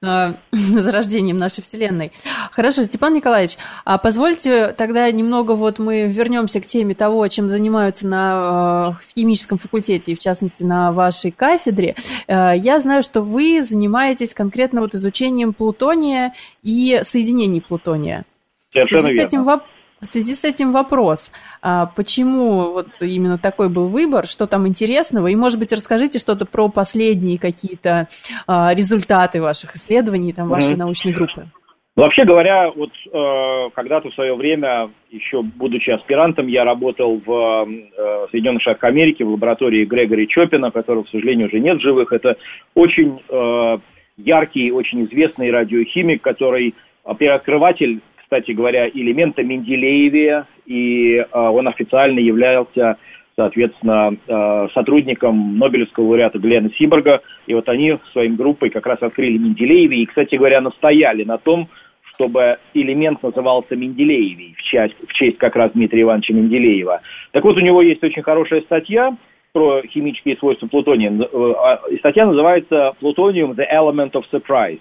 [0.03, 2.11] Э, зарождением нашей Вселенной.
[2.51, 8.05] Хорошо, Степан Николаевич, а позвольте тогда немного вот мы вернемся к теме того, чем занимаются
[8.05, 11.95] на э, химическом факультете, и в частности на вашей кафедре.
[12.27, 18.25] Э, я знаю, что вы занимаетесь конкретно вот изучением плутония и соединений плутония.
[18.73, 19.21] Совершенно верно.
[19.21, 19.61] С этим воп-
[20.03, 25.27] в связи с этим вопрос, а почему вот именно такой был выбор, что там интересного,
[25.27, 28.07] и, может быть, расскажите что-то про последние какие-то
[28.47, 30.77] а, результаты ваших исследований, там, вашей mm-hmm.
[30.77, 31.47] научной группы.
[31.95, 37.67] Ну, вообще говоря, вот э, когда-то в свое время, еще будучи аспирантом, я работал в
[37.67, 42.11] э, Соединенных Штатах Америки в лаборатории Грегори Чопина, которого, к сожалению, уже нет в живых.
[42.11, 42.35] Это
[42.73, 43.77] очень э,
[44.17, 46.73] яркий, очень известный радиохимик, который
[47.19, 48.01] первооткрыватель
[48.33, 52.97] кстати говоря, элемента Менделеевия, и э, он официально являлся,
[53.35, 59.37] соответственно, э, сотрудником Нобелевского лауреата Глена Сиборга, и вот они своим группой как раз открыли
[59.37, 61.69] Менделеевий, и, кстати говоря, настояли на том,
[62.15, 67.01] чтобы элемент назывался Менделеевий, в честь, в честь как раз Дмитрия Ивановича Менделеева.
[67.33, 69.15] Так вот, у него есть очень хорошая статья
[69.51, 74.79] про химические свойства плутония, э, а, и статья называется «Plutonium– the element of surprise».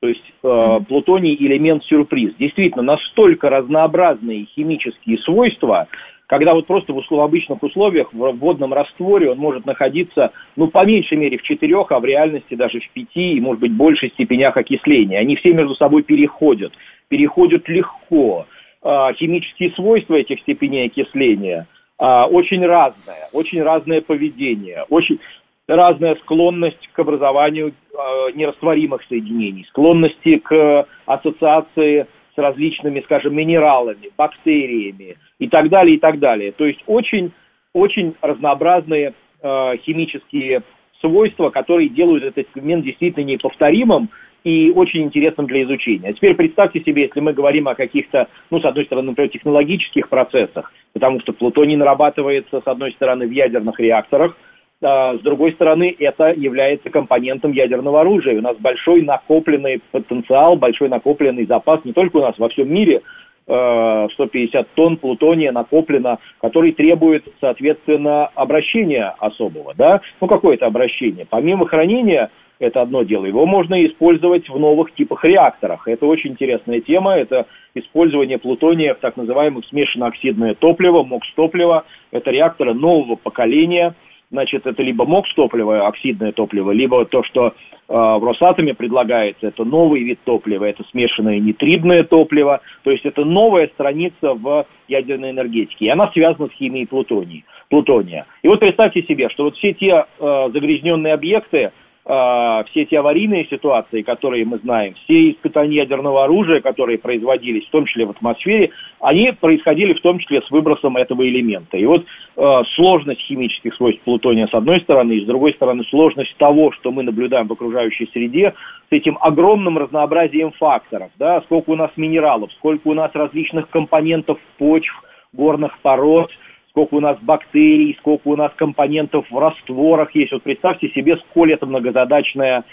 [0.00, 2.34] То есть э, плутоний элемент сюрприз.
[2.38, 5.88] Действительно, настолько разнообразные химические свойства,
[6.26, 11.18] когда вот просто в обычных условиях в водном растворе он может находиться, ну, по меньшей
[11.18, 15.18] мере в четырех, а в реальности даже в пяти и, может быть, большей степенях окисления.
[15.18, 16.72] Они все между собой переходят,
[17.08, 18.46] переходят легко.
[18.82, 21.66] Э, химические свойства этих степеней окисления
[21.98, 25.20] э, очень разное, очень разное поведение, очень
[25.68, 35.16] разная склонность к образованию э, нерастворимых соединений, склонности к ассоциации с различными, скажем, минералами, бактериями
[35.38, 36.52] и так далее, и так далее.
[36.52, 37.32] То есть очень,
[37.72, 40.62] очень разнообразные э, химические
[41.00, 44.10] свойства, которые делают этот эксперимент действительно неповторимым
[44.44, 46.08] и очень интересным для изучения.
[46.08, 50.08] А теперь представьте себе, если мы говорим о каких-то, ну, с одной стороны, например, технологических
[50.08, 54.36] процессах, потому что плутоний нарабатывается, с одной стороны, в ядерных реакторах,
[54.82, 58.38] с другой стороны, это является компонентом ядерного оружия.
[58.38, 63.02] У нас большой накопленный потенциал, большой накопленный запас не только у нас, во всем мире
[63.44, 70.00] 150 а, тонн плутония накоплено, который требует, соответственно, обращения особого, да?
[70.20, 71.26] Ну, какое это обращение?
[71.28, 73.24] Помимо хранения это одно дело.
[73.24, 75.88] Его можно использовать в новых типах реакторах.
[75.88, 77.16] Это очень интересная тема.
[77.16, 81.84] Это использование плутония в так называемое смешанно-оксидное топливо, МОКС-топливо.
[82.12, 83.94] Это реакторы нового поколения.
[84.30, 87.52] Значит, это либо МОКС-топливо, оксидное топливо, либо то, что э,
[87.88, 92.60] в Росатоме предлагается, это новый вид топлива, это смешанное нитридное топливо.
[92.84, 95.86] То есть это новая страница в ядерной энергетике.
[95.86, 97.42] И она связана с химией плутония.
[97.68, 98.26] плутония.
[98.42, 101.72] И вот представьте себе, что вот все те э, загрязненные объекты,
[102.10, 107.86] все эти аварийные ситуации, которые мы знаем, все испытания ядерного оружия, которые производились, в том
[107.86, 108.70] числе в атмосфере,
[109.00, 111.76] они происходили в том числе с выбросом этого элемента.
[111.76, 112.04] И вот
[112.36, 116.90] э, сложность химических свойств плутония с одной стороны, и с другой стороны сложность того, что
[116.90, 118.54] мы наблюдаем в окружающей среде,
[118.88, 124.38] с этим огромным разнообразием факторов, да, сколько у нас минералов, сколько у нас различных компонентов
[124.58, 124.92] почв,
[125.32, 126.30] горных пород–
[126.70, 130.32] сколько у нас бактерий, сколько у нас компонентов в растворах есть.
[130.32, 132.64] Вот представьте себе, сколь это многозадачное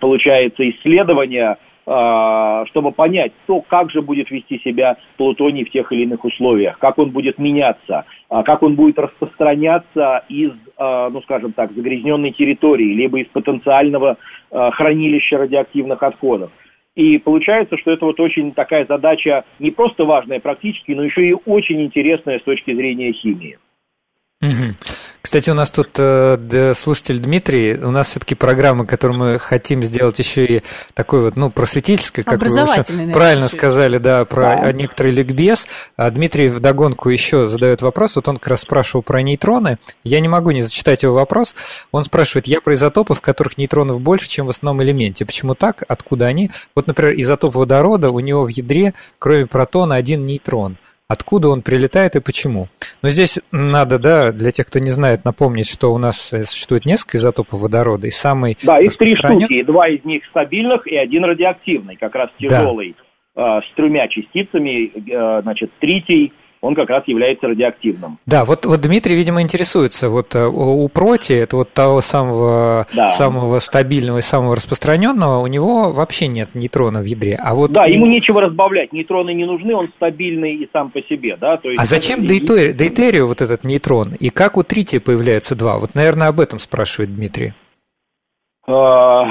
[0.00, 6.04] получается исследование, а, чтобы понять, то, как же будет вести себя плутоний в тех или
[6.04, 11.52] иных условиях, как он будет меняться, а, как он будет распространяться из, а, ну скажем
[11.52, 14.16] так, загрязненной территории, либо из потенциального
[14.50, 16.50] хранилища радиоактивных отходов.
[16.96, 21.36] И получается, что это вот очень такая задача не просто важная практически, но еще и
[21.44, 23.58] очень интересная с точки зрения химии.
[25.34, 30.16] Кстати, у нас тут э, слушатель Дмитрий, у нас все-таки программа, которую мы хотим сделать
[30.20, 30.62] еще и
[30.94, 34.70] такой вот, ну, просветительской, как вы уже правильно сказали, да, про да.
[34.70, 35.66] некоторый ликбез.
[35.96, 39.78] А Дмитрий вдогонку еще задает вопрос, вот он как раз спрашивал про нейтроны.
[40.04, 41.56] Я не могу не зачитать его вопрос.
[41.90, 45.26] Он спрашивает, я про изотопы, в которых нейтронов больше, чем в основном элементе.
[45.26, 45.82] Почему так?
[45.88, 46.52] Откуда они?
[46.76, 50.76] Вот, например, изотоп водорода, у него в ядре, кроме протона, один нейтрон
[51.08, 52.68] откуда он прилетает и почему.
[53.02, 56.86] Но здесь надо, да, для тех, кто не знает, напомнить, что у нас э, существует
[56.86, 61.24] несколько изотопов водорода, и самый Да, их три штуки, два из них стабильных и один
[61.24, 62.96] радиоактивный, как раз тяжелый,
[63.34, 63.58] да.
[63.58, 66.32] э, с тремя частицами, э, значит, тритий,
[66.64, 68.18] он как раз является радиоактивным.
[68.24, 70.08] Да, вот, вот Дмитрий, видимо, интересуется.
[70.08, 73.10] Вот э, у проти, это вот того самого, да.
[73.10, 77.36] самого стабильного и самого распространенного, у него вообще нет нейтрона в ядре.
[77.38, 77.86] А вот да, у...
[77.86, 78.94] ему нечего разбавлять.
[78.94, 81.36] Нейтроны не нужны, он стабильный и сам по себе.
[81.38, 81.58] Да?
[81.58, 82.28] То есть а зачем это...
[82.28, 84.14] дейтерию, дейтерию вот этот нейтрон?
[84.18, 85.78] И как у трития появляется два?
[85.78, 87.52] Вот, наверное, об этом спрашивает Дмитрий.
[88.66, 89.24] А,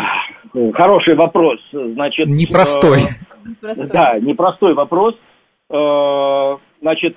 [0.75, 1.59] хороший вопрос.
[1.71, 2.99] Значит, непростой.
[3.63, 5.15] Э, да, непростой вопрос.
[6.83, 7.15] Значит,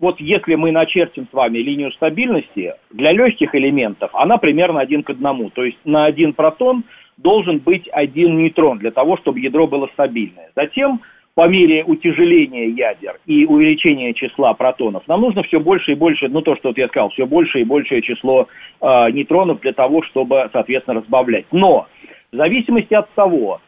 [0.00, 5.10] вот если мы начертим с вами линию стабильности, для легких элементов она примерно один к
[5.10, 5.50] одному.
[5.50, 6.84] То есть на один протон
[7.18, 10.50] должен быть один нейтрон для того, чтобы ядро было стабильное.
[10.56, 11.02] Затем,
[11.34, 16.40] по мере утяжеления ядер и увеличения числа протонов, нам нужно все больше и больше, ну
[16.40, 18.48] то, что вот я сказал, все больше и большее число
[18.80, 21.44] э, нейтронов для того, чтобы, соответственно, разбавлять.
[21.52, 21.86] Но
[22.32, 23.60] в зависимости от того,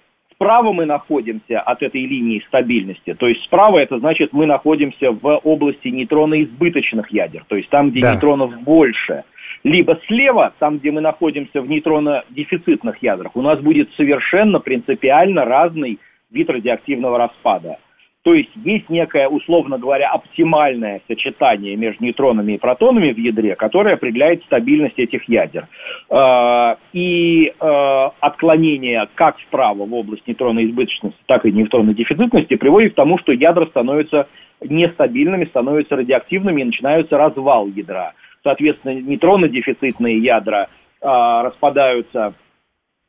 [0.45, 3.15] справа мы находимся от этой линии стабильности.
[3.15, 8.01] То есть справа это значит мы находимся в области нейтроноизбыточных ядер, то есть там, где
[8.01, 8.15] да.
[8.15, 9.25] нейтронов больше.
[9.63, 15.99] Либо слева, там, где мы находимся в нейтронодефицитных ядрах, у нас будет совершенно принципиально разный
[16.31, 17.79] вид радиоактивного распада.
[18.25, 23.97] То есть есть некое, условно говоря, оптимальное сочетание между нейтронами и протонами в ядре, которое
[23.97, 25.69] определяет стабильность этих ядер.
[26.09, 32.93] А, и а, отклонение как вправо в область нейтронной избыточности, так и нейтронной дефицитности приводит
[32.93, 34.27] к тому, что ядра становятся
[34.63, 38.15] нестабильными, становятся радиоактивными и начинается развал ядра.
[38.43, 40.69] Соответственно, нейтронно-дефицитные ядра
[41.03, 42.33] а, распадаются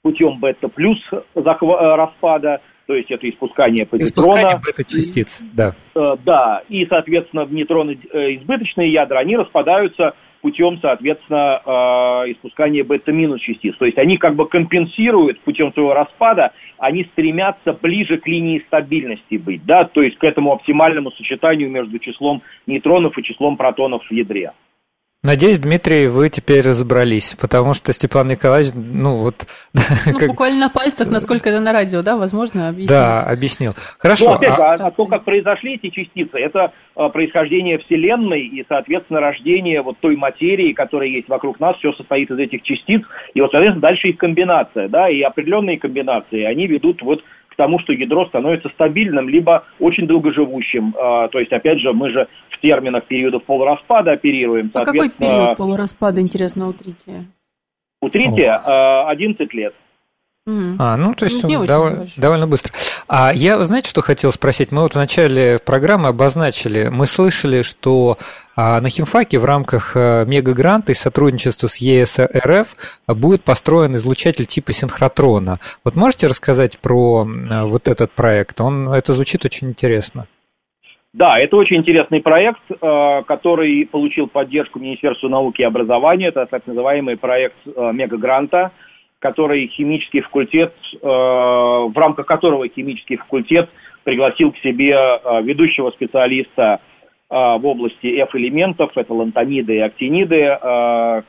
[0.04, 0.99] путем бета-плюс
[1.34, 4.36] распада, то есть это испускание позитрона.
[4.36, 5.76] Испускание бета-частиц, да.
[5.95, 13.41] Э, да, и, соответственно, нейтроны э, избыточные ядра, они распадаются путем, соответственно, э, испускания бета-минус
[13.41, 13.76] частиц.
[13.78, 19.38] То есть они как бы компенсируют путем своего распада, они стремятся ближе к линии стабильности
[19.38, 24.12] быть, да, то есть к этому оптимальному сочетанию между числом нейтронов и числом протонов в
[24.13, 24.52] ядре.
[25.25, 29.33] Надеюсь, Дмитрий, вы теперь разобрались, потому что Степан Николаевич, ну вот...
[30.05, 30.29] Ну, как...
[30.29, 32.89] буквально на пальцах, насколько это на радио, да, возможно, объяснить.
[32.89, 33.73] Да, объяснил.
[33.97, 34.25] Хорошо.
[34.25, 34.73] Ну, опять а...
[34.73, 40.15] а то, как произошли эти частицы, это а, происхождение Вселенной и, соответственно, рождение вот той
[40.15, 43.01] материи, которая есть вокруг нас, все состоит из этих частиц,
[43.33, 47.23] и вот, соответственно, дальше их комбинация, да, и определенные комбинации, они ведут вот
[47.56, 50.94] к тому, что ядро становится стабильным, либо очень долгоживущим.
[51.00, 54.70] А, то есть, опять же, мы же в терминах периодов полураспада оперируем.
[54.74, 57.26] А какой период полураспада, интересно, у трития?
[58.02, 59.74] У трития 11 лет.
[60.47, 60.75] Mm.
[60.77, 62.15] А, ну, то есть ну, дов...
[62.17, 62.71] довольно быстро.
[63.08, 64.71] А я, знаете, что хотел спросить?
[64.71, 68.19] Мы вот в начале программы обозначили, мы слышали, что
[68.55, 72.67] а, на химфаке в рамках а, мегагранта и сотрудничества с ЕСРФ
[73.07, 75.59] будет построен излучатель типа синхротрона.
[75.84, 78.61] Вот можете рассказать про а, вот этот проект?
[78.61, 80.28] Он, это звучит очень интересно.
[81.11, 82.59] Да, это очень интересный проект,
[83.26, 86.28] который получил поддержку Министерства науки и образования.
[86.28, 88.74] Это так называемый проект мегагранта
[89.26, 93.71] который химический факультет, э, в рамках которого химический факультет
[94.03, 96.80] пригласил к себе э, ведущего специалиста
[97.32, 100.59] э, в области F-элементов, это лантаниды и актиниды,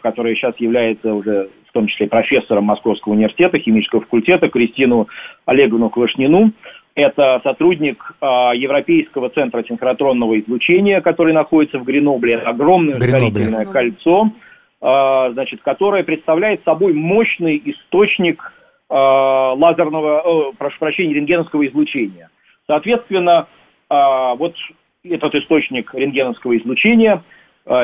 [0.02, 5.08] который сейчас является уже в том числе профессором Московского университета, химического факультета, Кристину
[5.46, 6.52] Олеговну Квашнину.
[6.94, 12.36] Это сотрудник Европейского центра синхротронного излучения, который находится в Гренобле.
[12.36, 14.32] Огромное ускорительное кольцо–
[14.80, 18.52] значит, которая представляет собой мощный источник
[18.88, 22.30] а, лазерного, прошу прощения, рентгеновского излучения.
[22.66, 23.46] Соответственно,
[23.88, 24.54] вот
[25.04, 27.22] этот источник рентгеновского излучения,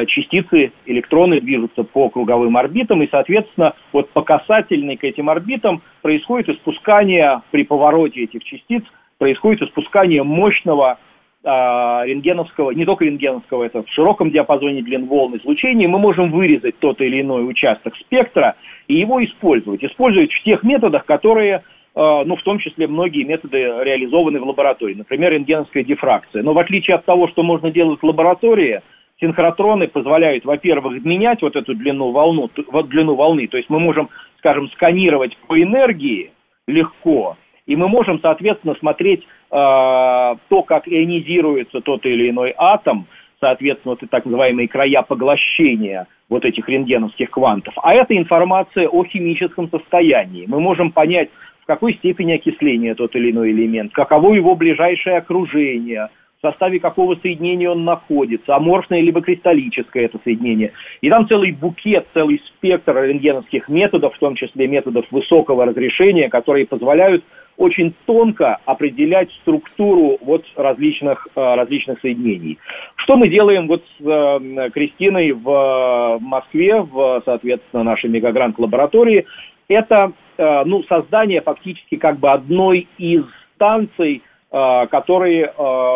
[0.06, 6.48] частицы, электроны движутся по круговым орбитам, и, соответственно, вот по касательной к этим орбитам происходит
[6.48, 8.82] испускание при повороте этих частиц,
[9.18, 10.98] происходит испускание мощного
[11.44, 17.00] рентгеновского, не только рентгеновского, это в широком диапазоне длин волн излучения, мы можем вырезать тот
[17.00, 18.54] или иной участок спектра
[18.86, 19.82] и его использовать.
[19.82, 21.64] Использовать в тех методах, которые,
[21.94, 26.42] а, ну, в том числе многие методы реализованы в лаборатории, например, рентгеновская дифракция.
[26.42, 28.80] Но в отличие от того, что можно делать в лаборатории,
[29.20, 32.50] синхротроны позволяют, во-первых, менять вот эту длину, волну,
[32.84, 36.32] длину волны, то есть мы можем, скажем, сканировать по энергии
[36.66, 37.36] легко,
[37.72, 43.06] и мы можем, соответственно, смотреть э, то, как ионизируется тот или иной атом,
[43.40, 47.72] соответственно, вот так называемые края поглощения вот этих рентгеновских квантов.
[47.82, 50.44] А это информация о химическом состоянии.
[50.46, 51.30] Мы можем понять,
[51.62, 56.08] в какой степени окисления тот или иной элемент, каково его ближайшее окружение–
[56.42, 60.72] в составе какого соединения он находится, аморфное либо кристаллическое это соединение.
[61.00, 66.66] И там целый букет, целый спектр рентгеновских методов, в том числе методов высокого разрешения, которые
[66.66, 67.24] позволяют
[67.56, 72.58] очень тонко определять структуру вот различных, э, различных соединений.
[72.96, 79.26] Что мы делаем вот с э, Кристиной в э, Москве, в, соответственно, нашей мегагрант лаборатории?
[79.68, 83.24] Это ну, создание фактически как бы одной из
[83.54, 85.50] станций которые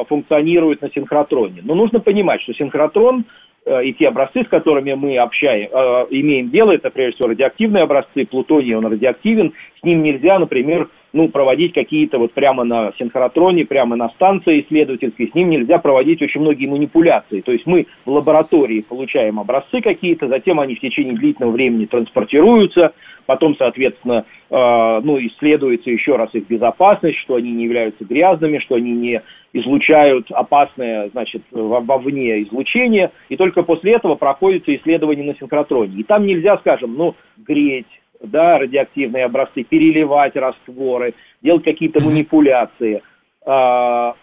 [0.08, 1.60] функционируют на синхротроне.
[1.62, 3.26] Но нужно понимать, что синхротрон
[3.66, 5.68] и те образцы, с которыми мы общаем,
[6.08, 11.28] имеем дело, это прежде всего радиоактивные образцы, плутоний, он радиоактивен, с ним нельзя, например, ну,
[11.28, 16.40] проводить какие-то вот прямо на синхротроне, прямо на станции исследовательской, с ним нельзя проводить очень
[16.40, 17.40] многие манипуляции.
[17.40, 22.92] То есть мы в лаборатории получаем образцы какие-то, затем они в течение длительного времени транспортируются,
[23.24, 28.74] потом, соответственно, э, ну, исследуется еще раз их безопасность, что они не являются грязными, что
[28.74, 35.98] они не излучают опасное, значит, вовне излучение, и только после этого проходится исследование на синхротроне.
[35.98, 37.86] И там нельзя, скажем, ну, греть,
[38.26, 43.02] да, радиоактивные образцы, переливать растворы, делать какие-то манипуляции.
[43.44, 44.14] А,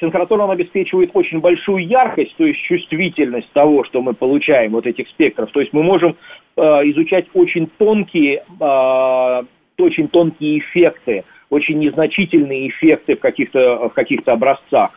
[0.00, 5.08] синхротрон он обеспечивает очень большую яркость, то есть чувствительность того, что мы получаем, вот этих
[5.08, 5.50] спектров.
[5.52, 6.16] То есть мы можем
[6.56, 9.42] а, изучать очень тонкие, а,
[9.78, 14.90] очень тонкие эффекты, очень незначительные эффекты в каких-то в каких-то образцах.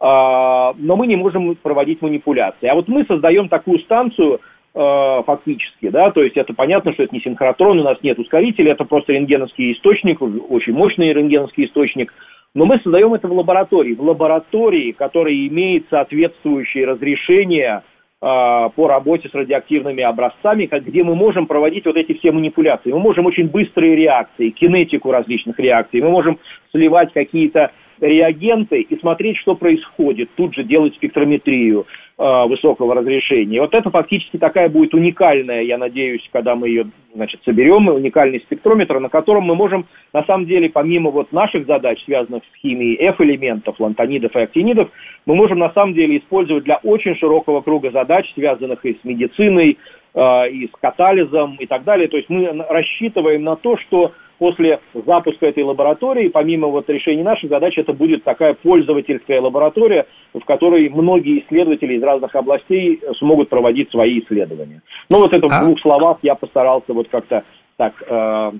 [0.00, 2.66] но мы не можем проводить манипуляции.
[2.66, 7.14] А вот мы создаем такую станцию, Э, фактически, да, то есть это понятно, что это
[7.14, 12.12] не синхротрон, у нас нет ускорителя, это просто рентгеновский источник, очень мощный рентгеновский источник,
[12.54, 17.82] но мы создаем это в лаборатории, в лаборатории, которая имеет соответствующие разрешения
[18.20, 18.26] э,
[18.74, 22.92] по работе с радиоактивными образцами, где мы можем проводить вот эти все манипуляции.
[22.92, 26.38] Мы можем очень быстрые реакции, кинетику различных реакций, мы можем
[26.70, 33.60] сливать какие-то реагенты и смотреть, что происходит, тут же делать спектрометрию, Э, высокого разрешения.
[33.60, 39.00] Вот это фактически такая будет уникальная, я надеюсь, когда мы ее значит, соберем, уникальный спектрометр,
[39.00, 43.80] на котором мы можем, на самом деле, помимо вот наших задач, связанных с химией F-элементов,
[43.80, 44.90] лантонидов и актинидов,
[45.26, 49.78] мы можем на самом деле использовать для очень широкого круга задач, связанных и с медициной,
[50.14, 52.08] э, и с катализом и так далее.
[52.08, 57.50] То есть мы рассчитываем на то, что после запуска этой лаборатории, помимо вот решений наших
[57.50, 63.90] задач, это будет такая пользовательская лаборатория, в которой многие исследователи из разных областей смогут проводить
[63.90, 64.82] свои исследования.
[65.08, 65.60] Ну вот это а...
[65.60, 67.44] в двух словах я постарался вот как-то
[67.76, 68.52] так э,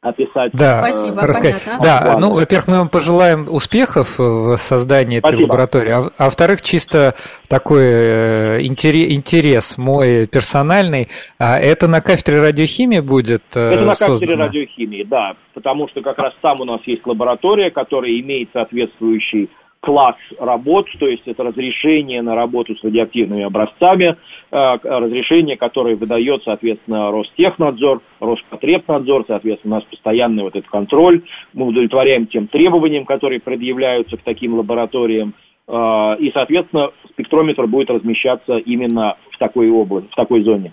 [0.00, 0.52] описать.
[0.52, 1.64] Да, Спасибо, рассказать.
[1.64, 1.82] Понятно.
[1.82, 5.42] Да, ну, во-первых, мы вам пожелаем успехов в создании Спасибо.
[5.42, 7.14] этой лаборатории, а, а во-вторых, чисто
[7.48, 14.18] такой э, интерес мой персональный, а это на кафедре радиохимии будет э, Это на кафедре
[14.18, 14.44] создано?
[14.44, 19.50] радиохимии, да, потому что как раз там у нас есть лаборатория, которая имеет соответствующий
[19.86, 24.16] класс работ, то есть это разрешение на работу с радиоактивными образцами,
[24.50, 31.22] э, разрешение, которое выдает, соответственно, Ростехнадзор, Роспотребнадзор, соответственно, у нас постоянный вот этот контроль,
[31.54, 35.34] мы удовлетворяем тем требованиям, которые предъявляются к таким лабораториям,
[35.68, 40.72] э, и, соответственно, спектрометр будет размещаться именно в такой области, в такой зоне.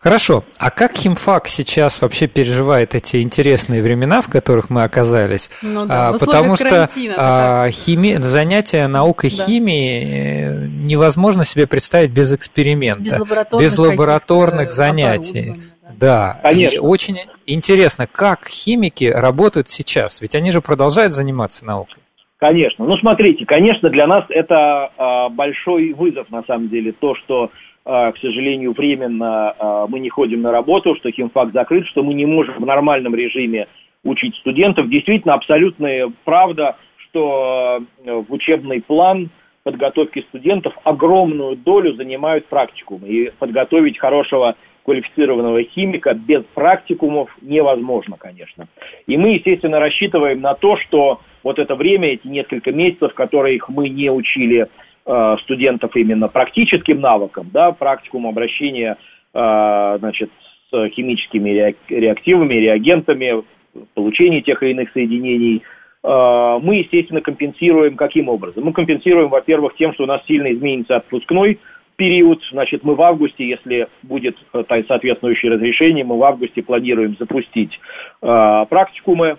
[0.00, 0.44] Хорошо.
[0.58, 5.50] А как химфак сейчас вообще переживает эти интересные времена, в которых мы оказались?
[5.60, 8.14] Ну да, а, потому что а, хими...
[8.18, 9.44] занятия наукой да.
[9.44, 15.54] химии э, невозможно себе представить без эксперимента, без лабораторных, без лабораторных занятий.
[15.98, 16.74] Да, Конечно.
[16.76, 17.16] И очень
[17.46, 22.02] интересно, как химики работают сейчас, ведь они же продолжают заниматься наукой.
[22.38, 22.84] Конечно.
[22.84, 27.50] Ну, смотрите, конечно, для нас это э, большой вызов, на самом деле, то, что а,
[27.88, 32.26] к сожалению, временно а, мы не ходим на работу, что химфак закрыт, что мы не
[32.26, 33.66] можем в нормальном режиме
[34.04, 34.90] учить студентов.
[34.90, 39.30] Действительно, абсолютная правда, что а, в учебный план
[39.62, 43.08] подготовки студентов огромную долю занимают практикумы.
[43.08, 48.68] И подготовить хорошего квалифицированного химика без практикумов невозможно, конечно.
[49.06, 53.88] И мы, естественно, рассчитываем на то, что вот это время, эти несколько месяцев, которые мы
[53.88, 54.66] не учили
[55.42, 58.96] студентов именно практическим навыкам, да, практикум обращения,
[59.34, 60.30] э, значит,
[60.70, 63.42] с химическими реактивами, реагентами,
[63.94, 65.62] получения тех или иных соединений,
[66.04, 68.64] э, мы, естественно, компенсируем каким образом?
[68.64, 71.58] Мы компенсируем, во-первых, тем, что у нас сильно изменится отпускной
[71.96, 72.40] период.
[72.52, 77.80] Значит, мы в августе, если будет соответствующее разрешение, мы в августе планируем запустить
[78.20, 79.38] практикумы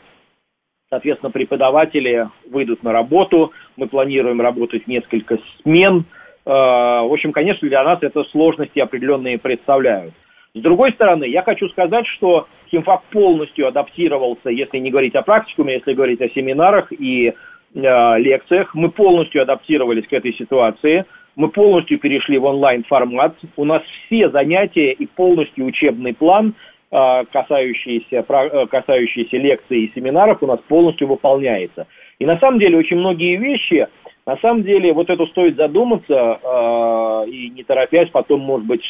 [0.89, 6.05] Соответственно, преподаватели выйдут на работу, мы планируем работать несколько смен.
[6.45, 10.15] Э, в общем, конечно, для нас это сложности определенные представляют.
[10.55, 15.75] С другой стороны, я хочу сказать, что химфак полностью адаптировался, если не говорить о практикуме,
[15.75, 17.33] если говорить о семинарах и э,
[18.17, 24.31] лекциях, мы полностью адаптировались к этой ситуации, мы полностью перешли в онлайн-формат, у нас все
[24.31, 26.55] занятия и полностью учебный план–
[26.91, 31.85] касающиеся, э, касающиеся лекций и семинаров у нас полностью выполняется.
[32.17, 33.87] И на самом деле очень многие вещи,
[34.25, 38.83] на самом деле вот это стоит задуматься э, и не торопясь потом, может быть,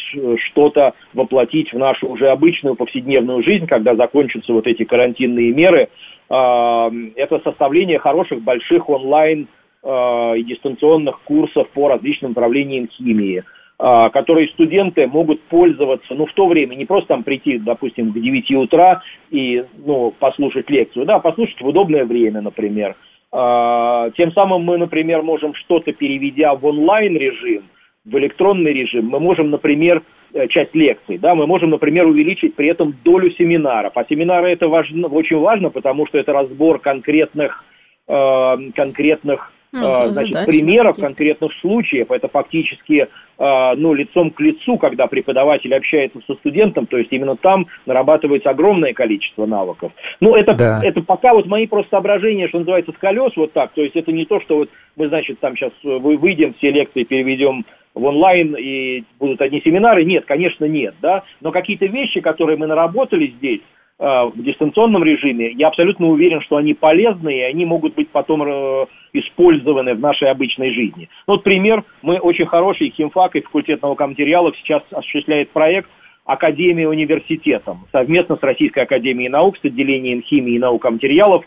[0.50, 5.90] что-то воплотить в нашу уже обычную повседневную жизнь, когда закончатся вот эти карантинные меры.
[6.30, 9.48] Э, это составление хороших больших онлайн
[9.82, 16.48] и дистанционных курсов по различным направлениям химии– а, которые студенты могут пользоваться, ну, в то
[16.48, 19.02] время, не просто там прийти, допустим, к 9 утра
[19.32, 22.98] и, ну, послушать лекцию, да, послушать в удобное время, например.
[23.32, 27.64] А, тем самым мы, например, можем что-то переведя в онлайн-режим,
[28.06, 30.02] в электронный режим, мы можем, например,
[30.34, 33.94] э, часть лекций, да, мы можем, например, увеличить при этом долю семинаров.
[33.96, 37.64] А семинары это важно, очень важно, потому что это разбор конкретных,
[38.08, 42.10] э, конкретных ну, а, значит, задачи, примеров, да, конкретных случаев.
[42.12, 43.08] Это фактически
[43.38, 48.50] а, ну, лицом к лицу, когда преподаватель общается со студентом, то есть именно там нарабатывается
[48.50, 49.92] огромное количество навыков.
[50.20, 50.82] Ну, это, да.
[50.84, 53.72] это пока вот мои просто соображения, что называется, с колес вот так.
[53.74, 57.66] То есть это не то, что вот мы, значит, там сейчас выйдем, все лекции переведем
[57.94, 60.04] в онлайн и будут одни семинары.
[60.04, 61.24] Нет, конечно, нет, да.
[61.42, 66.56] Но какие-то вещи, которые мы наработали здесь, Э, в дистанционном режиме, я абсолютно уверен, что
[66.56, 71.10] они полезны, и они могут быть потом э, использованы в нашей обычной жизни.
[71.28, 75.90] Ну, вот пример, мы очень хороший химфак и факультет наукоматериалов сейчас осуществляет проект
[76.24, 81.44] Академии университетом совместно с Российской Академией Наук, с отделением химии и наукоматериалов,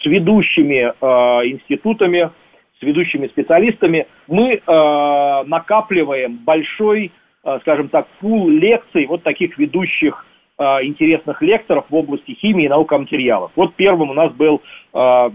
[0.00, 2.30] с ведущими э, институтами,
[2.78, 4.06] с ведущими специалистами.
[4.28, 7.10] Мы э, накапливаем большой,
[7.42, 12.68] э, скажем так, пул лекций вот таких ведущих Э, интересных лекторов в области химии и
[12.68, 13.52] наукоматериалов.
[13.56, 14.62] Вот первым у нас был
[14.94, 15.30] э,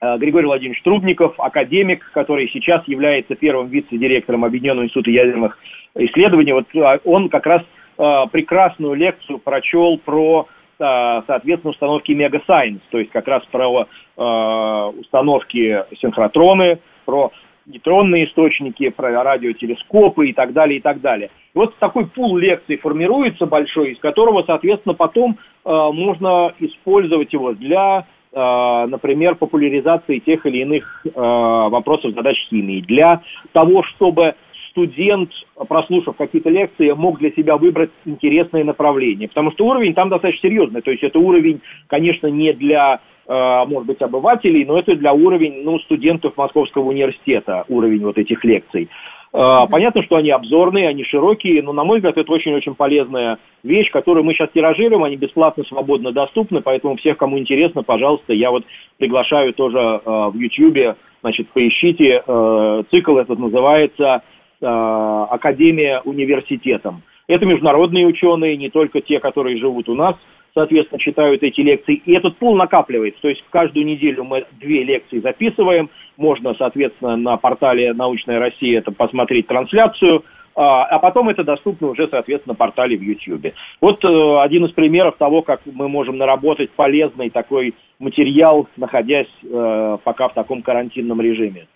[0.00, 5.58] э, Григорий Владимирович Трубников, академик, который сейчас является первым вице-директором Объединенного института ядерных
[5.94, 6.52] исследований.
[6.52, 6.66] Вот
[7.04, 7.62] он как раз
[7.96, 13.86] прекрасную лекцию прочел про, соответственно, установки Мегасайенс, то есть как раз про
[14.16, 17.30] установки синхротроны, про
[17.66, 21.30] нейтронные источники, про радиотелескопы и так далее, и так далее.
[21.54, 27.52] И вот такой пул лекций формируется большой, из которого, соответственно, потом э, можно использовать его
[27.52, 34.34] для, э, например, популяризации тех или иных э, вопросов задач химии, для того, чтобы
[34.74, 35.30] студент,
[35.68, 39.28] прослушав какие-то лекции, мог для себя выбрать интересное направление.
[39.28, 40.82] Потому что уровень там достаточно серьезный.
[40.82, 45.62] То есть это уровень, конечно, не для, э, может быть, обывателей, но это для уровень
[45.62, 48.88] ну, студентов Московского университета, уровень вот этих лекций.
[49.32, 49.68] Mm-hmm.
[49.68, 54.22] Понятно, что они обзорные, они широкие, но, на мой взгляд, это очень-очень полезная вещь, которую
[54.22, 58.62] мы сейчас тиражируем, они бесплатно, свободно доступны, поэтому всех, кому интересно, пожалуйста, я вот
[58.96, 67.00] приглашаю тоже э, в YouTube, значит, поищите, э, цикл этот называется э, «Академия университетом».
[67.26, 70.16] Это международные ученые, не только те, которые живут у нас–
[70.54, 72.00] соответственно, читают эти лекции.
[72.06, 73.20] И этот пул накапливается.
[73.20, 75.90] То есть каждую неделю мы две лекции записываем.
[76.16, 80.24] Можно, соответственно, на портале «Научная Россия» это посмотреть трансляцию.
[80.56, 83.52] А, а потом это доступно уже, соответственно, на портале в YouTube.
[83.80, 89.98] Вот э, один из примеров того, как мы можем наработать полезный такой материал, находясь э,
[90.04, 91.66] пока в таком карантинном режиме.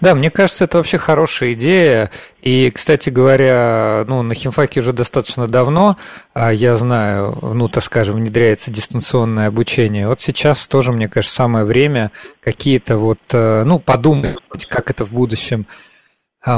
[0.00, 2.10] Да, мне кажется, это вообще хорошая идея.
[2.40, 5.96] И, кстати говоря, ну, на химфаке уже достаточно давно,
[6.34, 10.08] а, я знаю, ну, так скажем, внедряется дистанционное обучение.
[10.08, 12.10] Вот сейчас тоже, мне кажется, самое время
[12.40, 14.36] какие-то вот, э, ну, подумать,
[14.68, 15.66] как это в будущем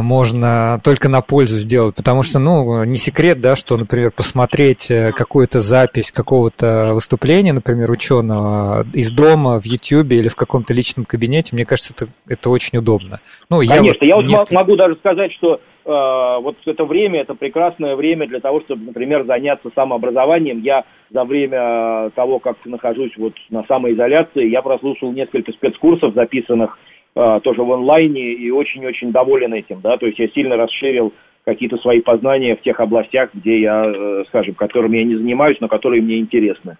[0.02, 5.12] можно только на пользу сделать, потому что, ну, не секрет, да, что, например, посмотреть э,
[5.12, 11.54] какую-то запись какого-то выступления, например, ученого из дома в YouTube или в каком-то личном кабинете,
[11.54, 13.20] мне кажется, это, это очень удобно.
[13.48, 17.34] Ну, Конечно, я, вот, я вот могу даже сказать, что э, вот это время, это
[17.34, 20.60] прекрасное время для того, чтобы, например, заняться самообразованием.
[20.62, 26.90] Я за время того, как нахожусь вот на самоизоляции, я прослушал несколько спецкурсов, записанных а,
[27.14, 31.12] тоже в онлайне и очень-очень доволен этим, да, то есть я сильно расширил
[31.44, 35.68] какие-то свои познания в тех областях, где я, э, скажем, которыми я не занимаюсь, но
[35.68, 36.76] которые мне интересны.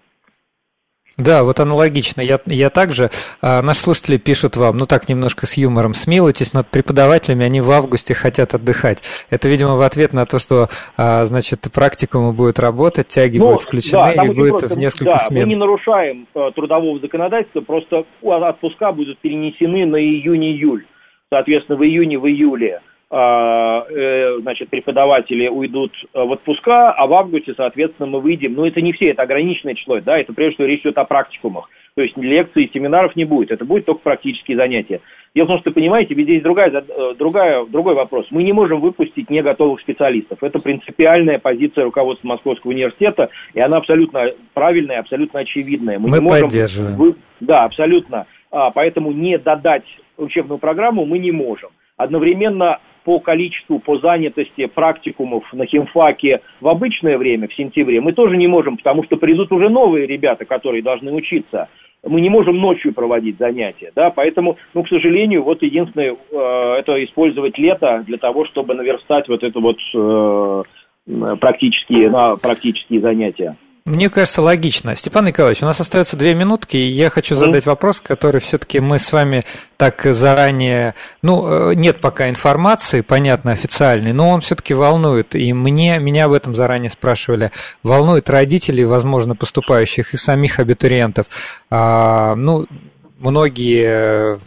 [1.17, 2.21] Да, вот аналогично.
[2.21, 3.09] Я, я также,
[3.41, 7.69] а, наши слушатели пишут вам, ну так немножко с юмором, смилуйтесь над преподавателями, они в
[7.69, 9.03] августе хотят отдыхать.
[9.29, 13.63] Это, видимо, в ответ на то, что, а, значит, практикумы будут работать, тяги ну, будут
[13.63, 15.43] включены да, и будет просто, в несколько да, смен.
[15.43, 20.85] мы не нарушаем э, трудового законодательства, просто отпуска будут перенесены на июнь-июль.
[21.29, 27.53] Соответственно, в июне, в июле а, значит, преподаватели уйдут э, в отпуска, а в августе,
[27.57, 28.53] соответственно, мы выйдем.
[28.53, 31.69] Но это не все, это ограниченное число, да, это прежде всего речь идет о практикумах.
[31.95, 35.01] То есть лекций и семинаров не будет, это будет только практические занятия.
[35.35, 38.27] Дело в том, что, понимаете, ведь здесь другая, э, другая, другой вопрос.
[38.31, 40.41] Мы не можем выпустить не готовых специалистов.
[40.41, 45.99] Это принципиальная позиция руководства Московского университета, и она абсолютно правильная, абсолютно очевидная.
[45.99, 46.95] Мы, Мы не можем поддерживаем.
[46.95, 47.15] Вы...
[47.41, 48.25] Да, абсолютно.
[48.51, 49.85] А, поэтому не додать
[50.15, 51.71] учебную программу мы не можем.
[51.97, 58.37] Одновременно по количеству, по занятости практикумов на химфаке в обычное время, в сентябре, мы тоже
[58.37, 61.69] не можем, потому что придут уже новые ребята, которые должны учиться.
[62.03, 67.03] Мы не можем ночью проводить занятия, да, поэтому, ну, к сожалению, вот единственное, э, это
[67.03, 70.63] использовать лето для того, чтобы наверстать вот это вот э,
[71.39, 73.55] практические, на практические занятия.
[73.83, 74.95] Мне кажется, логично.
[74.95, 78.99] Степан Николаевич, у нас остается две минутки, и я хочу задать вопрос, который все-таки мы
[78.99, 79.43] с вами
[79.77, 80.93] так заранее...
[81.23, 85.33] Ну, э, нет пока информации, понятно, официальной, но он все-таки волнует.
[85.33, 87.51] И мне, меня об этом заранее спрашивали.
[87.81, 91.25] Волнует родителей, возможно, поступающих и самих абитуриентов.
[91.71, 92.67] А, ну,
[93.17, 94.39] многие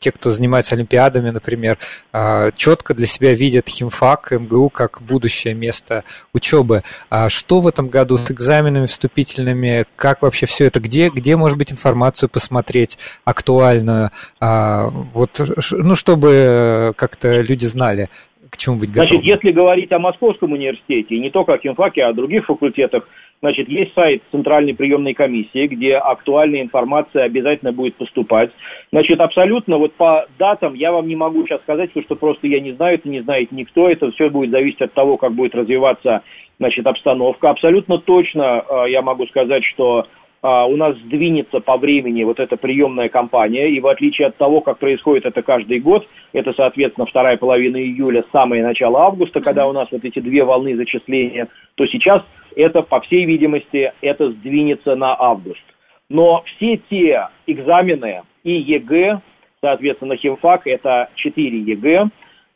[0.00, 1.76] те, кто занимается олимпиадами, например,
[2.10, 6.82] а, четко для себя видят химфак, МГУ как будущее место учебы.
[7.10, 9.84] А что в этом году с экзаменами вступительными?
[9.96, 10.80] Как вообще все это?
[10.80, 12.96] Где, где может быть информацию посмотреть
[13.26, 14.10] актуальную?
[14.40, 15.38] А, вот,
[15.72, 18.08] ну, чтобы как-то люди знали,
[18.48, 19.08] к чему быть готовы.
[19.08, 23.06] Значит, если говорить о Московском университете, не только о химфаке, а о других факультетах,
[23.42, 28.50] Значит, есть сайт Центральной приемной комиссии, где актуальная информация обязательно будет поступать.
[28.92, 32.60] Значит, абсолютно вот по датам я вам не могу сейчас сказать, потому что просто я
[32.60, 33.88] не знаю, это не знает никто.
[33.88, 36.22] Это все будет зависеть от того, как будет развиваться
[36.58, 37.48] значит, обстановка.
[37.48, 40.06] Абсолютно точно э, я могу сказать, что
[40.42, 44.78] у нас сдвинется по времени вот эта приемная кампания, и в отличие от того, как
[44.78, 49.88] происходит это каждый год, это, соответственно, вторая половина июля, самое начало августа, когда у нас
[49.90, 52.22] вот эти две волны зачисления, то сейчас
[52.56, 55.62] это, по всей видимости, это сдвинется на август.
[56.08, 59.20] Но все те экзамены и ЕГЭ,
[59.60, 62.08] соответственно, химфак, это 4 ЕГЭ,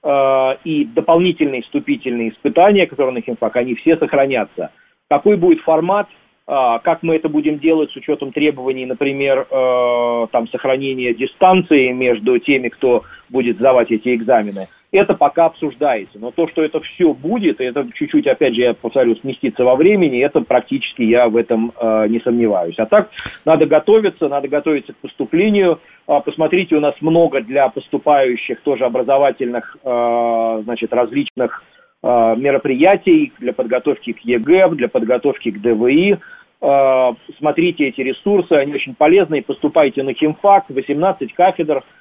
[0.03, 4.70] э, и дополнительные вступительные испытания, которые на химфак, они все сохранятся.
[5.09, 10.47] Какой будет формат, а, как мы это будем делать с учетом требований, например, э, там,
[10.49, 14.68] сохранения дистанции между теми, кто будет сдавать эти экзамены,
[14.99, 16.18] это пока обсуждается.
[16.18, 20.24] Но то, что это все будет, это чуть-чуть, опять же, я повторю, сместиться во времени,
[20.24, 22.78] это практически я в этом э, не сомневаюсь.
[22.78, 23.11] А так
[23.45, 25.80] надо готовиться, надо готовиться к поступлению.
[26.07, 31.64] Э, посмотрите, у нас много для поступающих тоже образовательных, э, значит, различных
[32.05, 36.19] мероприятий для подготовки к ЕГЭ, для подготовки к ДВИ.
[36.61, 39.43] Э, смотрите эти ресурсы, они очень полезны.
[39.43, 41.83] Поступайте на химфак, 18 кафедр–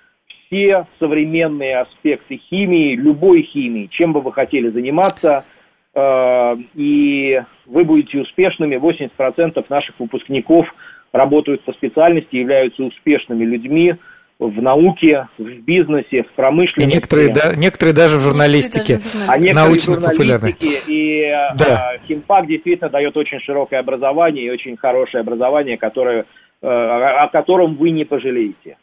[0.54, 5.46] все современные аспекты химии, любой химии, чем бы вы хотели заниматься,
[5.96, 8.76] э, и вы будете успешными.
[8.76, 10.68] 80% наших выпускников
[11.12, 13.96] работают по специальности, являются успешными людьми
[14.40, 16.92] в науке, в бизнесе, в промышленности.
[16.92, 19.00] И некоторые, да, некоторые даже в журналистике.
[19.28, 20.82] А журналистике.
[20.88, 21.94] И да.
[21.96, 26.26] э, химфак действительно дает очень широкое образование и очень хорошее образование, которое,
[26.62, 28.78] э, о котором вы не пожалеете.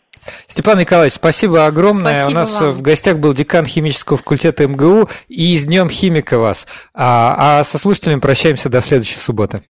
[0.47, 2.25] Степан Николаевич, спасибо огромное.
[2.25, 2.71] Спасибо У нас вам.
[2.73, 6.67] в гостях был декан химического факультета МГУ и с Днем химика вас.
[6.95, 9.59] А, а со слушателями прощаемся до следующей субботы.